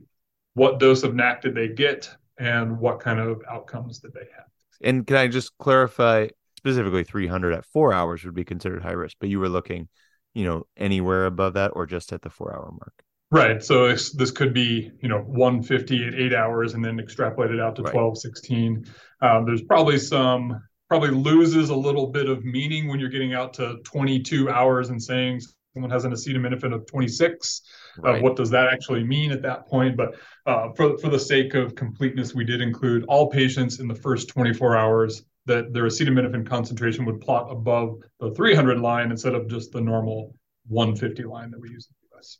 [0.54, 4.46] what dose of NAC did they get and what kind of outcomes did they have.
[4.82, 9.16] And can I just clarify specifically 300 at four hours would be considered high risk,
[9.20, 9.88] but you were looking,
[10.34, 13.04] you know, anywhere above that or just at the four hour mark?
[13.30, 13.62] Right.
[13.62, 17.82] So this could be, you know, 150 at eight hours and then extrapolated out to
[17.82, 17.92] right.
[17.92, 18.84] 12, 16.
[19.22, 23.54] Um, there's probably some, probably loses a little bit of meaning when you're getting out
[23.54, 25.40] to 22 hours and saying
[25.72, 27.62] someone has an acetaminophen of 26
[27.98, 28.18] right.
[28.18, 30.14] uh, what does that actually mean at that point but
[30.46, 34.28] uh, for, for the sake of completeness we did include all patients in the first
[34.28, 39.72] 24 hours that their acetaminophen concentration would plot above the 300 line instead of just
[39.72, 40.34] the normal
[40.68, 42.38] 150 line that we use in the US.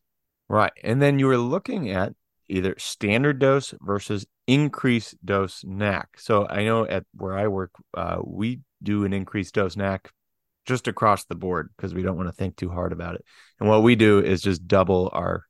[0.49, 0.73] Right.
[0.85, 2.15] And then you were looking at
[2.49, 6.19] either standard dose versus increased dose NAC.
[6.19, 10.11] So I know at where I work, uh, we do an increased dose NAC
[10.67, 13.25] just across the board because we don't want to think too hard about it.
[13.61, 15.47] And what we do is just double our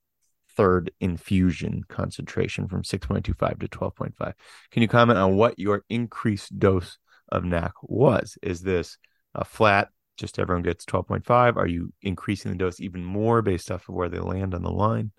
[0.57, 4.33] third infusion concentration from 6.25 to 12.5.
[4.71, 6.99] Can you comment on what your increased dose
[7.31, 8.37] of NAC was?
[8.43, 8.99] Is this
[9.35, 11.57] a flat, just everyone gets 12.5?
[11.57, 14.71] Are you increasing the dose even more based off of where they land on the
[14.71, 15.13] line?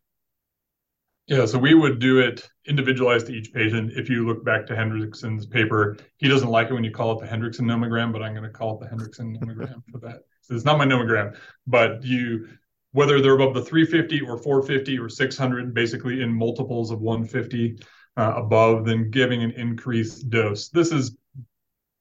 [1.27, 3.93] Yeah, so we would do it individualized to each patient.
[3.95, 7.21] If you look back to Hendrickson's paper, he doesn't like it when you call it
[7.21, 10.23] the Hendrickson nomogram, but I'm going to call it the Hendrickson nomogram for that.
[10.41, 12.49] So it's not my nomogram, but you,
[12.91, 17.79] whether they're above the 350 or 450 or 600, basically in multiples of 150,
[18.17, 20.69] uh, above, then giving an increased dose.
[20.69, 21.15] This is,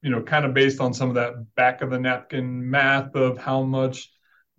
[0.03, 3.39] you know, kind of based on some of that back of the napkin math of
[3.39, 4.12] how much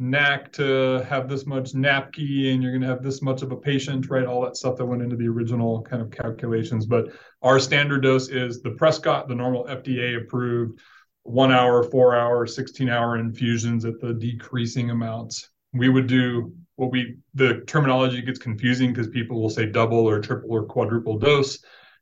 [0.04, 3.56] NAC to have this much NAPQI and you're going to have this much of a
[3.56, 4.26] patient, right?
[4.26, 6.86] All that stuff that went into the original kind of calculations.
[6.86, 7.08] But
[7.42, 10.80] our standard dose is the Prescott, the normal FDA approved
[11.24, 15.50] one hour, four hour, 16 hour infusions at the decreasing amounts.
[15.72, 20.20] We would do what we, the terminology gets confusing because people will say double or
[20.20, 21.60] triple or quadruple dose.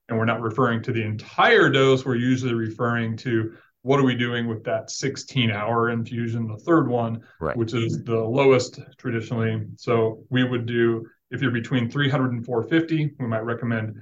[0.10, 2.04] And we're not referring to the entire dose.
[2.04, 6.88] We're usually referring to what are we doing with that 16 hour infusion, the third
[6.88, 7.58] one, right.
[7.58, 9.66] which is the lowest traditionally.
[9.76, 13.96] So we would do, if you're between 300 and 450, we might recommend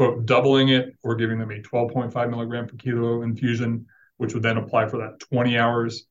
[0.00, 3.84] quote, doubling it or giving them a 12.5 milligram per kilo infusion,
[4.16, 6.06] which would then apply for that 20 hours.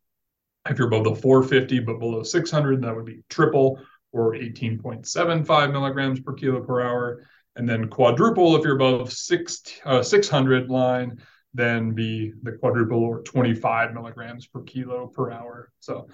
[0.69, 6.19] If you're above the 450 but below 600, that would be triple or 18.75 milligrams
[6.19, 7.25] per kilo per hour.
[7.55, 11.19] And then quadruple if you're above six, uh, 600 line,
[11.53, 15.71] then be the quadruple or 25 milligrams per kilo per hour.
[15.79, 16.07] So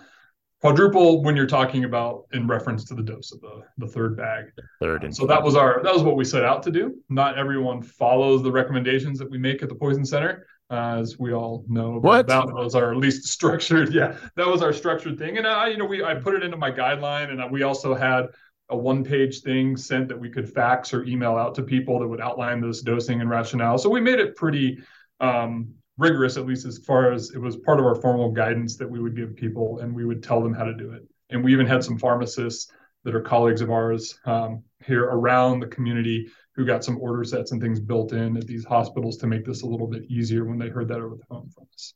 [0.62, 4.46] quadruple when you're talking about in reference to the dose of the, the third bag.
[4.80, 6.96] Third and so that was our that was what we set out to do.
[7.10, 10.48] Not everyone follows the recommendations that we make at the Poison Center.
[10.72, 13.94] Uh, as we all know, what that was our least structured.
[13.94, 16.58] Yeah, that was our structured thing, and I, you know, we I put it into
[16.58, 18.30] my guideline, and we also had
[18.70, 22.20] a one-page thing sent that we could fax or email out to people that would
[22.20, 23.78] outline this dosing and rationale.
[23.78, 24.80] So we made it pretty
[25.20, 28.90] um, rigorous, at least as far as it was part of our formal guidance that
[28.90, 31.04] we would give people and we would tell them how to do it.
[31.30, 32.72] And we even had some pharmacists
[33.04, 37.52] that are colleagues of ours um, here around the community who got some order sets
[37.52, 40.58] and things built in at these hospitals to make this a little bit easier when
[40.58, 41.94] they heard that over the phone from us.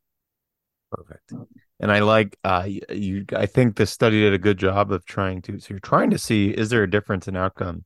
[0.91, 1.33] Perfect.
[1.79, 3.25] And I like uh, you.
[3.35, 5.59] I think the study did a good job of trying to.
[5.59, 7.85] So you're trying to see is there a difference in outcome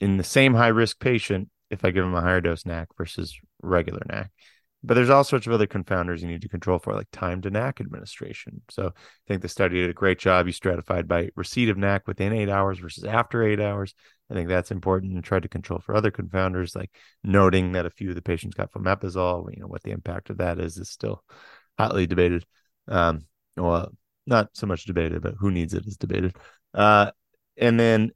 [0.00, 3.36] in the same high risk patient if I give them a higher dose NAC versus
[3.62, 4.30] regular NAC.
[4.86, 7.50] But there's all sorts of other confounders you need to control for, like time to
[7.50, 8.60] NAC administration.
[8.70, 8.90] So I
[9.26, 10.46] think the study did a great job.
[10.46, 13.94] You stratified by receipt of NAC within eight hours versus after eight hours.
[14.30, 16.90] I think that's important and tried to control for other confounders, like
[17.22, 19.54] noting that a few of the patients got fomepizole.
[19.54, 21.24] You know what the impact of that is is still
[21.78, 22.44] hotly debated.
[22.86, 23.26] Um,
[23.56, 23.90] well,
[24.26, 26.36] not so much debated, but who needs it is debated.
[26.74, 27.10] Uh,
[27.56, 28.10] and then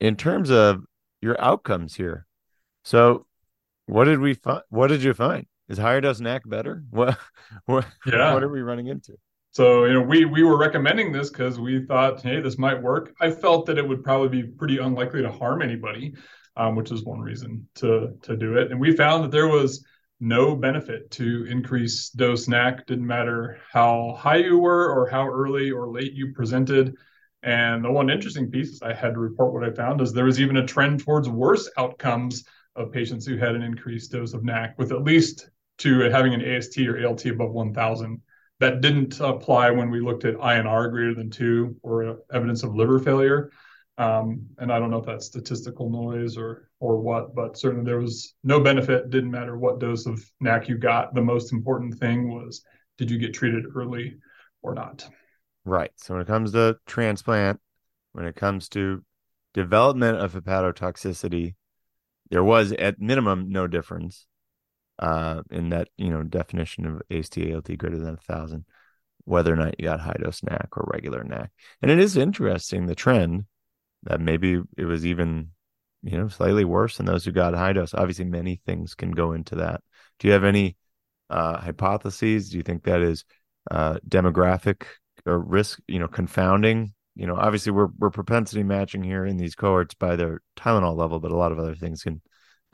[0.00, 0.84] in terms of
[1.20, 2.26] your outcomes here,
[2.84, 3.26] so
[3.86, 4.62] what did we find?
[4.68, 5.46] What did you find?
[5.68, 6.84] Is higher dose NAC better?
[6.90, 7.18] What
[7.66, 8.34] what yeah.
[8.34, 9.14] what are we running into?
[9.52, 13.14] So, you know, we we were recommending this because we thought, hey, this might work.
[13.20, 16.14] I felt that it would probably be pretty unlikely to harm anybody,
[16.56, 18.72] um, which is one reason to to do it.
[18.72, 19.84] And we found that there was
[20.20, 22.86] no benefit to increase dose NAC.
[22.86, 26.94] Didn't matter how high you were or how early or late you presented.
[27.44, 30.40] And the one interesting piece I had to report what I found is there was
[30.40, 32.44] even a trend towards worse outcomes
[32.74, 36.42] of patients who had an increased dose of NAC with at least to having an
[36.42, 38.20] AST or ALT above 1,000.
[38.60, 42.98] That didn't apply when we looked at INR greater than two or evidence of liver
[42.98, 43.50] failure.
[43.98, 48.00] Um, and I don't know if that's statistical noise or or what, but certainly there
[48.00, 49.10] was no benefit.
[49.10, 51.14] Didn't matter what dose of NAC you got.
[51.14, 52.62] The most important thing was
[52.98, 54.16] did you get treated early
[54.62, 55.08] or not?
[55.64, 55.92] Right.
[55.96, 57.60] So when it comes to transplant,
[58.12, 59.04] when it comes to
[59.52, 61.54] development of hepatotoxicity,
[62.30, 64.26] there was at minimum no difference
[64.98, 68.64] uh, in that you know definition of AST ALT greater than a thousand,
[69.24, 71.50] whether or not you got high dose NAC or regular NAC.
[71.82, 73.44] And it is interesting the trend
[74.04, 75.50] that maybe it was even
[76.02, 77.94] you know slightly worse than those who got high dose.
[77.94, 79.82] Obviously, many things can go into that.
[80.18, 80.76] Do you have any
[81.30, 82.50] uh, hypotheses?
[82.50, 83.24] Do you think that is
[83.70, 84.84] uh, demographic
[85.26, 85.80] or risk?
[85.88, 86.92] You know, confounding.
[87.16, 91.20] You know, obviously we're we're propensity matching here in these cohorts by their Tylenol level,
[91.20, 92.20] but a lot of other things can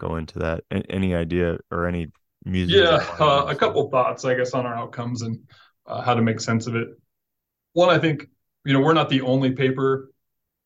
[0.00, 0.64] go into that.
[0.88, 2.08] Any idea or any
[2.44, 2.76] music?
[2.76, 5.38] Yeah, uh, a couple thoughts, I guess, on our outcomes and
[5.86, 6.88] uh, how to make sense of it.
[7.74, 8.26] One, I think
[8.64, 10.10] you know we're not the only paper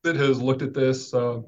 [0.04, 1.12] that has looked at this.
[1.12, 1.40] Uh,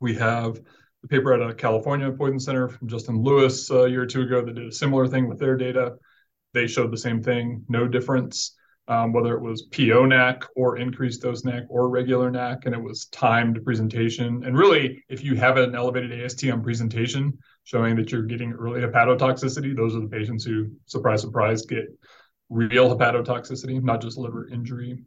[0.00, 0.60] we have
[1.02, 4.22] the paper at a California Poison Center from Justin Lewis uh, a year or two
[4.22, 5.96] ago that did a similar thing with their data.
[6.52, 8.56] They showed the same thing, no difference
[8.88, 12.82] um, whether it was PO NAC or increased dose NAC or regular NAC, and it
[12.82, 14.42] was timed presentation.
[14.44, 18.80] And really, if you have an elevated AST on presentation showing that you're getting early
[18.80, 21.84] hepatotoxicity, those are the patients who, surprise, surprise, get
[22.48, 25.04] real hepatotoxicity, not just liver injury.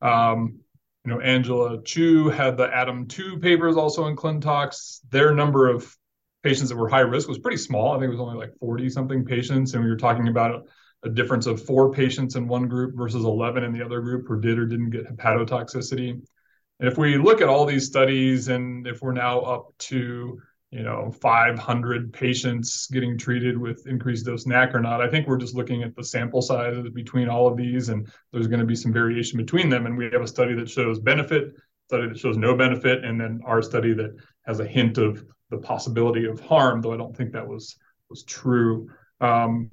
[0.00, 0.60] Um,
[1.04, 5.00] you know, Angela Chiew had the ATOM 2 papers also in ClinTox.
[5.10, 5.94] Their number of
[6.42, 7.92] patients that were high risk was pretty small.
[7.92, 9.74] I think it was only like 40 something patients.
[9.74, 10.66] And we were talking about
[11.04, 14.40] a difference of four patients in one group versus 11 in the other group who
[14.40, 16.10] did or didn't get hepatotoxicity.
[16.10, 20.40] And if we look at all these studies and if we're now up to
[20.70, 25.00] you know 500 patients getting treated with increased dose NAC or not.
[25.00, 28.46] I think we're just looking at the sample sizes between all of these, and there's
[28.46, 29.86] going to be some variation between them.
[29.86, 31.54] And we have a study that shows benefit,
[31.86, 34.14] study that shows no benefit, and then our study that
[34.46, 37.76] has a hint of the possibility of harm, though I don't think that was
[38.10, 38.90] was true.
[39.20, 39.70] Um,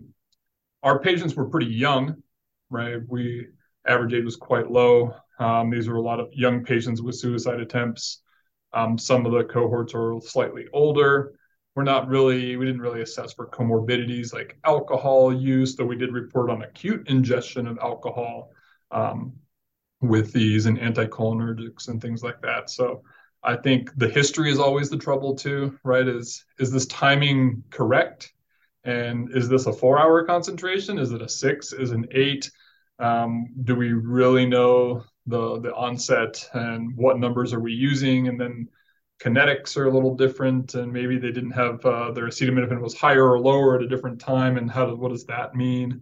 [0.86, 2.16] our patients were pretty young,
[2.70, 3.00] right?
[3.10, 3.48] We
[3.88, 5.16] average age was quite low.
[5.40, 8.22] Um, these were a lot of young patients with suicide attempts.
[8.72, 11.34] Um, some of the cohorts are slightly older.
[11.76, 16.14] We're not really, we didn't really assess for comorbidities like alcohol use, though we did
[16.14, 18.52] report on acute ingestion of alcohol
[18.92, 19.34] um,
[20.02, 22.70] with these and anticholinergics and things like that.
[22.70, 23.02] So
[23.44, 26.08] I think the history is always the trouble too, right?
[26.08, 28.35] Is is this timing correct?
[28.86, 31.00] And is this a four hour concentration?
[31.00, 31.74] Is it a six?
[31.74, 32.50] Is it an eight?
[33.00, 38.28] Um, do we really know the the onset and what numbers are we using?
[38.28, 38.70] And then
[39.20, 43.28] kinetics are a little different, and maybe they didn't have uh, their acetaminophen was higher
[43.28, 44.58] or lower at a different time.
[44.58, 46.02] And how what does that mean?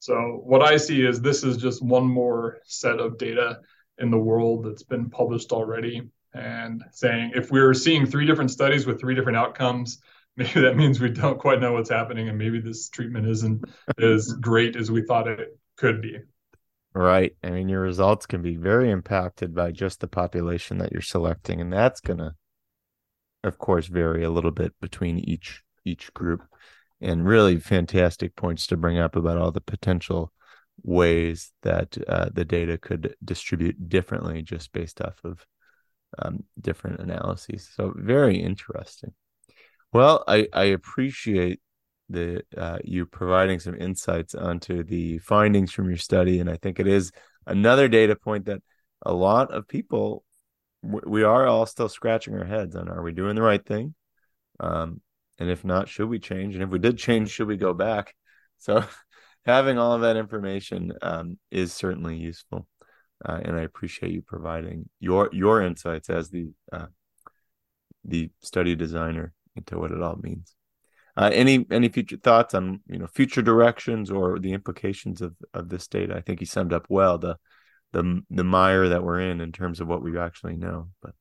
[0.00, 3.60] So what I see is this is just one more set of data
[3.98, 8.86] in the world that's been published already, and saying if we're seeing three different studies
[8.86, 10.00] with three different outcomes
[10.38, 13.64] maybe that means we don't quite know what's happening and maybe this treatment isn't
[14.00, 16.18] as great as we thought it could be.
[16.94, 17.36] Right.
[17.42, 21.60] I mean your results can be very impacted by just the population that you're selecting
[21.60, 22.34] and that's going to
[23.44, 26.42] of course vary a little bit between each each group.
[27.00, 30.32] And really fantastic points to bring up about all the potential
[30.82, 35.44] ways that uh, the data could distribute differently just based off of
[36.18, 37.68] um, different analyses.
[37.74, 39.12] So very interesting
[39.92, 41.60] well, I, I appreciate
[42.08, 46.80] the uh, you providing some insights onto the findings from your study, and I think
[46.80, 47.12] it is
[47.46, 48.62] another data point that
[49.02, 50.24] a lot of people
[50.82, 53.94] we are all still scratching our heads on: Are we doing the right thing?
[54.60, 55.00] Um,
[55.38, 56.54] and if not, should we change?
[56.54, 58.14] And if we did change, should we go back?
[58.58, 58.84] So,
[59.46, 62.66] having all of that information um, is certainly useful,
[63.24, 66.86] uh, and I appreciate you providing your your insights as the uh,
[68.04, 70.54] the study designer into what it all means.
[71.16, 75.68] Uh, any any future thoughts on you know future directions or the implications of of
[75.68, 76.16] this data?
[76.16, 77.36] I think he summed up well the
[77.92, 80.88] the the mire that we're in in terms of what we actually know.
[81.02, 81.14] But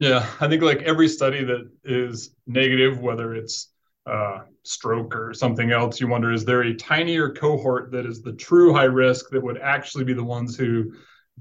[0.00, 3.70] yeah, I think like every study that is negative, whether it's
[4.06, 8.32] uh, stroke or something else, you wonder is there a tinier cohort that is the
[8.32, 10.92] true high risk that would actually be the ones who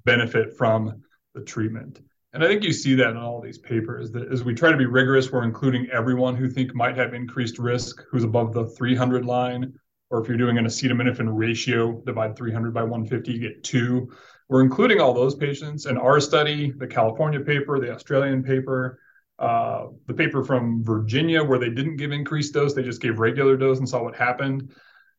[0.03, 1.01] benefit from
[1.33, 2.01] the treatment?
[2.37, 4.77] And I think you see that in all these papers that as we try to
[4.77, 9.25] be rigorous, we're including everyone who think might have increased risk who's above the 300
[9.25, 9.73] line.
[10.11, 14.11] Or if you're doing an acetaminophen ratio, divide 300 by 150, you get two.
[14.49, 15.87] We're including all those patients.
[15.87, 18.99] in our study, the California paper, the Australian paper,
[19.39, 23.57] uh, the paper from Virginia, where they didn't give increased dose, they just gave regular
[23.57, 24.75] dose and saw what happened.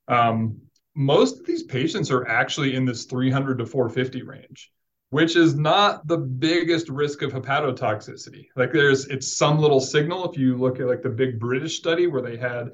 [0.06, 0.58] Um,
[0.94, 4.70] most of these patients are actually in this 300 to 450 range
[5.10, 8.46] which is not the biggest risk of hepatotoxicity.
[8.56, 12.06] Like there's it's some little signal if you look at like the big British study
[12.06, 12.70] where they had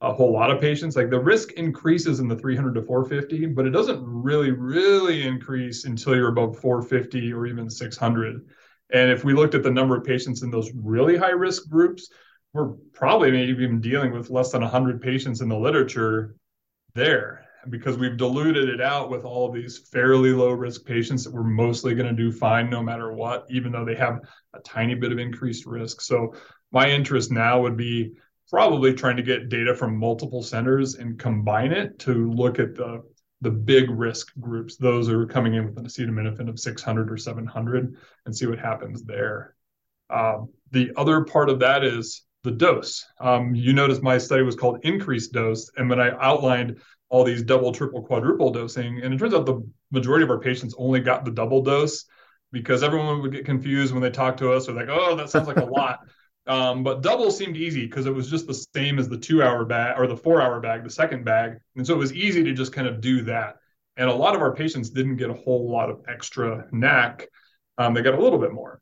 [0.00, 0.96] a whole lot of patients.
[0.96, 5.84] Like the risk increases in the 300 to 450 but it doesn't really really increase
[5.84, 8.46] until you're above 450 or even 600
[8.90, 12.10] and if we looked at the number of patients in those really high risk groups
[12.52, 16.34] we're probably maybe even dealing with less than 100 patients in the literature
[16.94, 21.32] there because we've diluted it out with all of these fairly low risk patients that
[21.32, 24.20] we're mostly going to do fine no matter what, even though they have
[24.54, 26.00] a tiny bit of increased risk.
[26.00, 26.34] So
[26.72, 28.12] my interest now would be
[28.50, 33.02] probably trying to get data from multiple centers and combine it to look at the
[33.40, 37.16] the big risk groups, those who are coming in with an acetaminophen of 600 or
[37.16, 37.96] 700,
[38.26, 39.54] and see what happens there.
[40.10, 43.06] Um, the other part of that is the dose.
[43.20, 47.42] Um, you notice my study was called increased dose, and when I outlined all these
[47.42, 49.00] double, triple, quadruple dosing.
[49.02, 52.04] And it turns out the majority of our patients only got the double dose
[52.52, 54.66] because everyone would get confused when they talk to us.
[54.66, 56.00] They're like, oh, that sounds like a lot.
[56.46, 59.66] Um, but double seemed easy because it was just the same as the two hour
[59.66, 61.58] bag or the four hour bag, the second bag.
[61.76, 63.56] And so it was easy to just kind of do that.
[63.98, 67.28] And a lot of our patients didn't get a whole lot of extra NAC.
[67.76, 68.80] Um, they got a little bit more.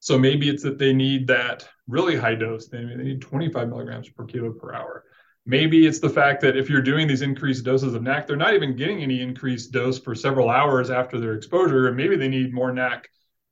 [0.00, 2.68] So maybe it's that they need that really high dose.
[2.68, 5.04] They, they need 25 milligrams per kilo per hour.
[5.44, 8.54] Maybe it's the fact that if you're doing these increased doses of NAC, they're not
[8.54, 11.88] even getting any increased dose for several hours after their exposure.
[11.88, 13.08] And maybe they need more NAC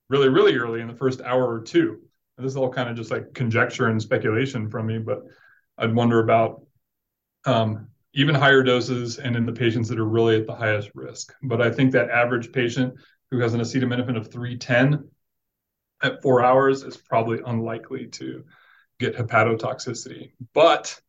[0.08, 2.00] really, really early in the first hour or two.
[2.36, 5.24] And this is all kind of just like conjecture and speculation from me, but
[5.78, 6.62] I'd wonder about
[7.44, 11.32] um, even higher doses and in the patients that are really at the highest risk.
[11.42, 12.94] But I think that average patient
[13.30, 15.08] who has an acetaminophen of 310
[16.02, 18.44] at four hours is probably unlikely to
[18.98, 20.32] get hepatotoxicity.
[20.54, 21.00] But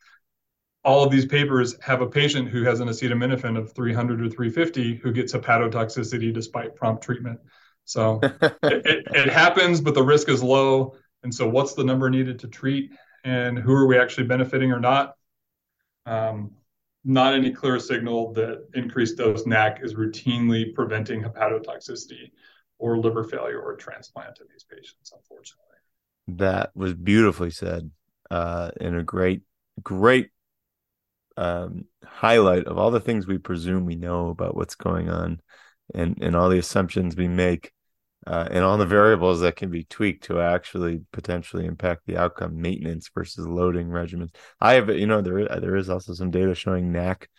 [0.83, 4.95] all of these papers have a patient who has an acetaminophen of 300 or 350
[4.95, 7.39] who gets hepatotoxicity despite prompt treatment.
[7.85, 10.95] So it, it, it, happens, but the risk is low.
[11.23, 12.91] And so, what's the number needed to treat,
[13.23, 15.15] and who are we actually benefiting or not?
[16.07, 16.51] Um,
[17.03, 22.31] not any clear signal that increased dose NAC is routinely preventing hepatotoxicity
[22.79, 25.65] or liver failure or transplant in these patients, unfortunately.
[26.27, 27.91] That was beautifully said,
[28.29, 29.41] uh, and a great,
[29.83, 30.29] great
[31.37, 35.41] um, highlight of all the things we presume we know about what's going on,
[35.93, 37.71] and and all the assumptions we make,
[38.27, 42.61] uh, and all the variables that can be tweaked to actually potentially impact the outcome.
[42.61, 44.33] Maintenance versus loading regimens.
[44.59, 47.29] I have, you know, there there is also some data showing NAC,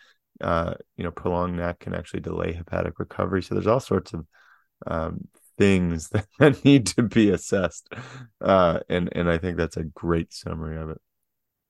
[0.41, 3.43] uh, you know, prolonged NAC can actually delay hepatic recovery.
[3.43, 4.25] So there's all sorts of
[4.85, 5.27] um,
[5.57, 7.93] things that need to be assessed.
[8.41, 11.01] Uh, and, and I think that's a great summary of it.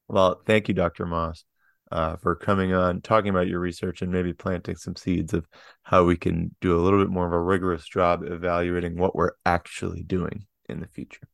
[0.08, 1.06] Well, thank you, Dr.
[1.06, 1.44] Moss,
[1.94, 5.48] uh, for coming on, talking about your research, and maybe planting some seeds of
[5.84, 9.34] how we can do a little bit more of a rigorous job evaluating what we're
[9.46, 11.28] actually doing in the future.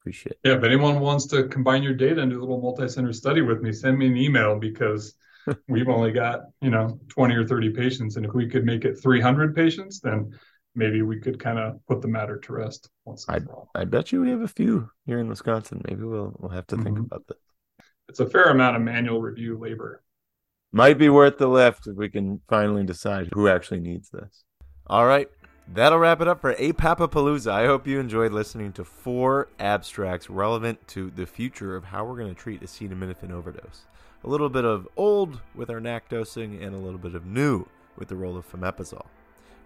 [0.00, 0.48] Appreciate it.
[0.48, 3.62] Yeah, if anyone wants to combine your data and do a little multi-center study with
[3.62, 5.14] me, send me an email because
[5.68, 8.16] we've only got, you know, 20 or 30 patients.
[8.16, 10.38] And if we could make it 300 patients, then
[10.74, 13.40] maybe we could kind of put the matter to rest once I,
[13.74, 15.82] I bet you we have a few here in Wisconsin.
[15.88, 16.84] Maybe we'll we'll have to mm-hmm.
[16.84, 17.36] think about that.
[18.08, 20.02] It's a fair amount of manual review labor.
[20.72, 24.44] Might be worth the lift if we can finally decide who actually needs this.
[24.86, 25.28] All right.
[25.68, 27.50] That'll wrap it up for APAPapalooza.
[27.50, 32.16] I hope you enjoyed listening to four abstracts relevant to the future of how we're
[32.16, 33.82] going to treat acetaminophen overdose.
[34.24, 37.66] A little bit of old with our NAC dosing and a little bit of new
[37.96, 39.06] with the role of fomepizole.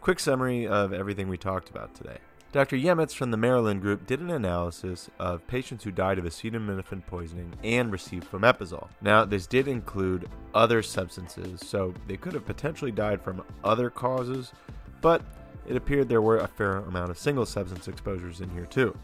[0.01, 2.19] Quick summary of everything we talked about today.
[2.53, 2.77] Dr.
[2.77, 7.53] Yemets from the Maryland group did an analysis of patients who died of acetaminophen poisoning
[7.63, 8.89] and received fomepizole.
[9.03, 14.53] Now, this did include other substances, so they could have potentially died from other causes,
[15.03, 15.23] but
[15.67, 18.97] it appeared there were a fair amount of single substance exposures in here too.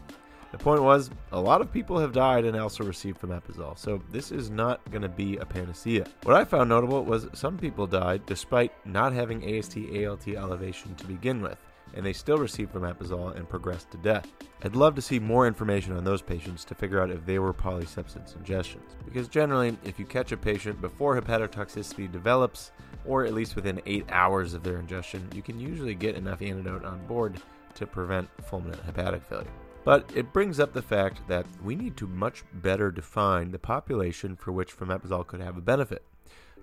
[0.51, 4.31] The point was, a lot of people have died and also received fomepizole, so this
[4.31, 6.05] is not going to be a panacea.
[6.23, 11.07] What I found notable was some people died despite not having AST ALT elevation to
[11.07, 11.57] begin with,
[11.93, 14.31] and they still received fomepizole and progressed to death.
[14.63, 17.53] I'd love to see more information on those patients to figure out if they were
[17.53, 22.71] polysubstance ingestions, because generally, if you catch a patient before hepatotoxicity develops,
[23.05, 26.85] or at least within 8 hours of their ingestion, you can usually get enough antidote
[26.85, 27.41] on board
[27.75, 29.51] to prevent fulminant hepatic failure.
[29.83, 34.37] But it brings up the fact that we need to much better define the population
[34.37, 36.03] for which fomepizole could have a benefit.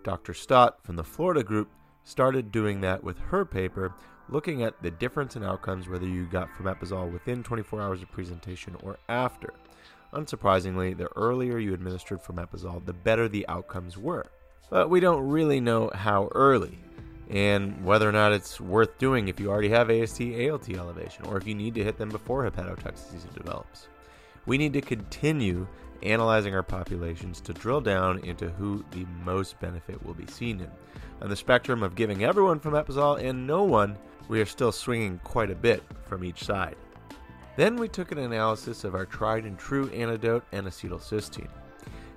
[0.02, 0.32] Dr.
[0.32, 1.68] Stott from the Florida group
[2.04, 3.92] started doing that with her paper,
[4.30, 8.76] looking at the difference in outcomes whether you got fomepizole within 24 hours of presentation
[8.82, 9.52] or after.
[10.12, 14.26] Unsurprisingly, the earlier you administered fomepizole, the better the outcomes were.
[14.70, 16.78] But we don't really know how early
[17.28, 21.36] and whether or not it's worth doing if you already have AST ALT elevation or
[21.36, 23.88] if you need to hit them before hepatotoxicity develops.
[24.46, 25.66] We need to continue
[26.02, 30.70] analyzing our populations to drill down into who the most benefit will be seen in.
[31.22, 33.96] On the spectrum of giving everyone from fomepizole and no one,
[34.30, 36.76] we are still swinging quite a bit from each side.
[37.56, 41.50] Then we took an analysis of our tried and true antidote N-acetylcysteine.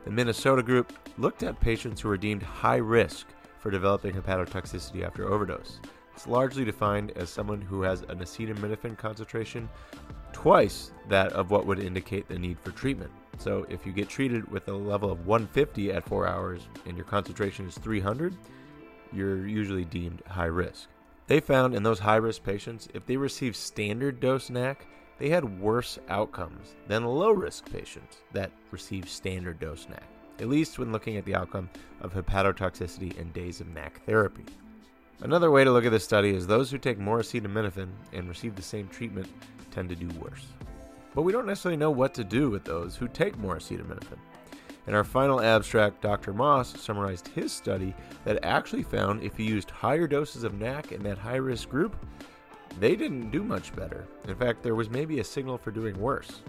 [0.05, 3.25] The Minnesota group looked at patients who were deemed high risk
[3.57, 5.79] for developing hepatotoxicity after overdose.
[6.13, 9.67] It's largely defined as someone who has an acetaminophen concentration
[10.33, 13.09] twice that of what would indicate the need for treatment.
[13.39, 17.07] So, if you get treated with a level of 150 at 4 hours and your
[17.07, 18.37] concentration is 300,
[19.11, 20.89] you're usually deemed high risk.
[21.27, 24.85] They found in those high risk patients, if they received standard dose NAC,
[25.19, 30.03] they had worse outcomes than low risk patients that received standard dose NAC
[30.39, 31.69] at least when looking at the outcome
[32.01, 34.45] of hepatotoxicity and days of NAC therapy.
[35.21, 38.55] Another way to look at this study is those who take more acetaminophen and receive
[38.55, 39.27] the same treatment
[39.71, 40.45] tend to do worse.
[41.15, 44.17] But we don't necessarily know what to do with those who take more acetaminophen.
[44.85, 46.33] In our final abstract, Dr.
[46.33, 51.01] Moss summarized his study that actually found if you used higher doses of NAC in
[51.03, 51.95] that high risk group,
[52.79, 54.05] they didn't do much better.
[54.27, 56.41] In fact, there was maybe a signal for doing worse.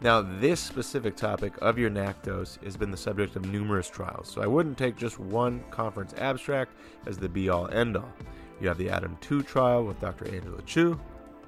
[0.00, 4.28] Now, this specific topic of your NAC dose has been the subject of numerous trials,
[4.28, 6.72] so I wouldn't take just one conference abstract
[7.06, 8.12] as the be all end all.
[8.60, 10.26] You have the ATOM 2 trial with Dr.
[10.26, 10.98] Angela Chiew.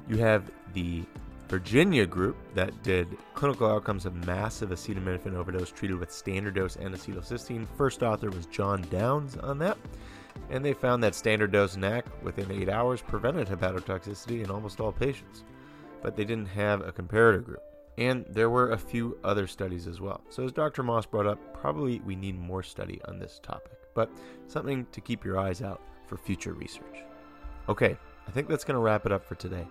[0.08, 1.04] You have the
[1.50, 7.66] Virginia group that did clinical outcomes of massive acetaminophen overdose treated with standard dose N-acetylcysteine.
[7.76, 9.76] First author was John Downs on that.
[10.48, 14.92] And they found that standard dose NAC within 8 hours prevented hepatotoxicity in almost all
[14.92, 15.42] patients.
[16.02, 17.62] But they didn't have a comparator group.
[17.98, 20.22] And there were a few other studies as well.
[20.30, 20.84] So, as Dr.
[20.84, 24.08] Moss brought up, probably we need more study on this topic, but
[24.46, 27.04] something to keep your eyes out for future research.
[27.68, 27.96] Okay,
[28.28, 29.66] I think that's going to wrap it up for today.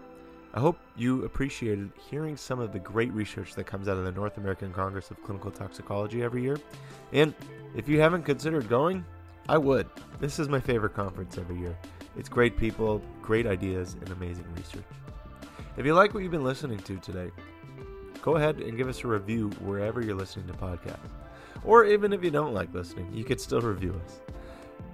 [0.54, 4.12] I hope you appreciated hearing some of the great research that comes out of the
[4.12, 6.58] North American Congress of Clinical Toxicology every year.
[7.14, 7.36] And
[7.76, 9.06] if you haven't considered going,
[9.48, 9.88] I would.
[10.20, 11.78] This is my favorite conference every year.
[12.18, 14.86] It's great people, great ideas, and amazing research.
[15.78, 17.30] If you like what you've been listening to today,
[18.24, 20.98] go ahead and give us a review wherever you're listening to podcasts.
[21.64, 24.20] Or even if you don't like listening, you could still review us.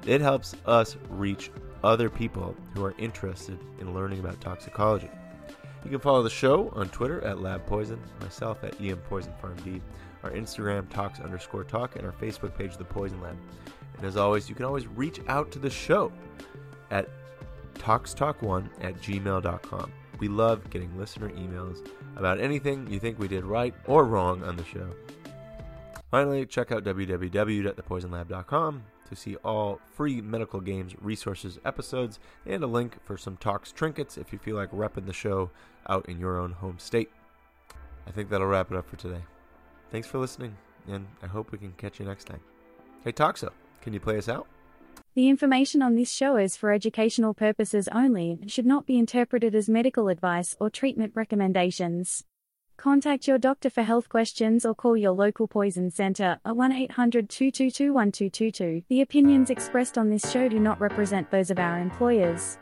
[0.06, 1.50] It helps us reach
[1.82, 5.10] other people who are interested in learning about toxicology.
[5.86, 9.80] You can follow the show on Twitter at Lab Poison, myself at EM Poison PharmD,
[10.24, 13.38] our Instagram tox underscore talk, and our Facebook page, The Poison Lab.
[13.98, 16.12] And as always, you can always reach out to the show
[16.90, 17.08] at
[17.76, 19.92] toxtalk1 at gmail.com.
[20.18, 24.56] We love getting listener emails about anything you think we did right or wrong on
[24.56, 24.90] the show.
[26.10, 32.98] Finally, check out www.thepoisonlab.com to see all free medical games, resources, episodes, and a link
[33.04, 35.52] for some tox trinkets if you feel like repping the show
[35.88, 37.12] out in your own home state.
[38.08, 39.22] I think that'll wrap it up for today.
[39.92, 42.42] Thanks for listening, and I hope we can catch you next time.
[43.04, 43.52] Hey, Toxo,
[43.82, 44.48] can you play us out?
[45.14, 49.56] The information on this show is for educational purposes only and should not be interpreted
[49.56, 52.26] as medical advice or treatment recommendations.
[52.78, 57.30] Contact your doctor for health questions or call your local poison center at 1 800
[57.30, 58.84] 222 1222.
[58.90, 62.58] The opinions expressed on this show do not represent those of our employers.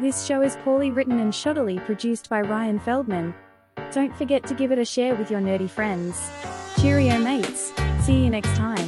[0.00, 3.34] This show is poorly written and shoddily produced by Ryan Feldman.
[3.92, 6.30] Don't forget to give it a share with your nerdy friends.
[6.80, 7.72] Cheerio, mates.
[8.00, 8.81] See you next time.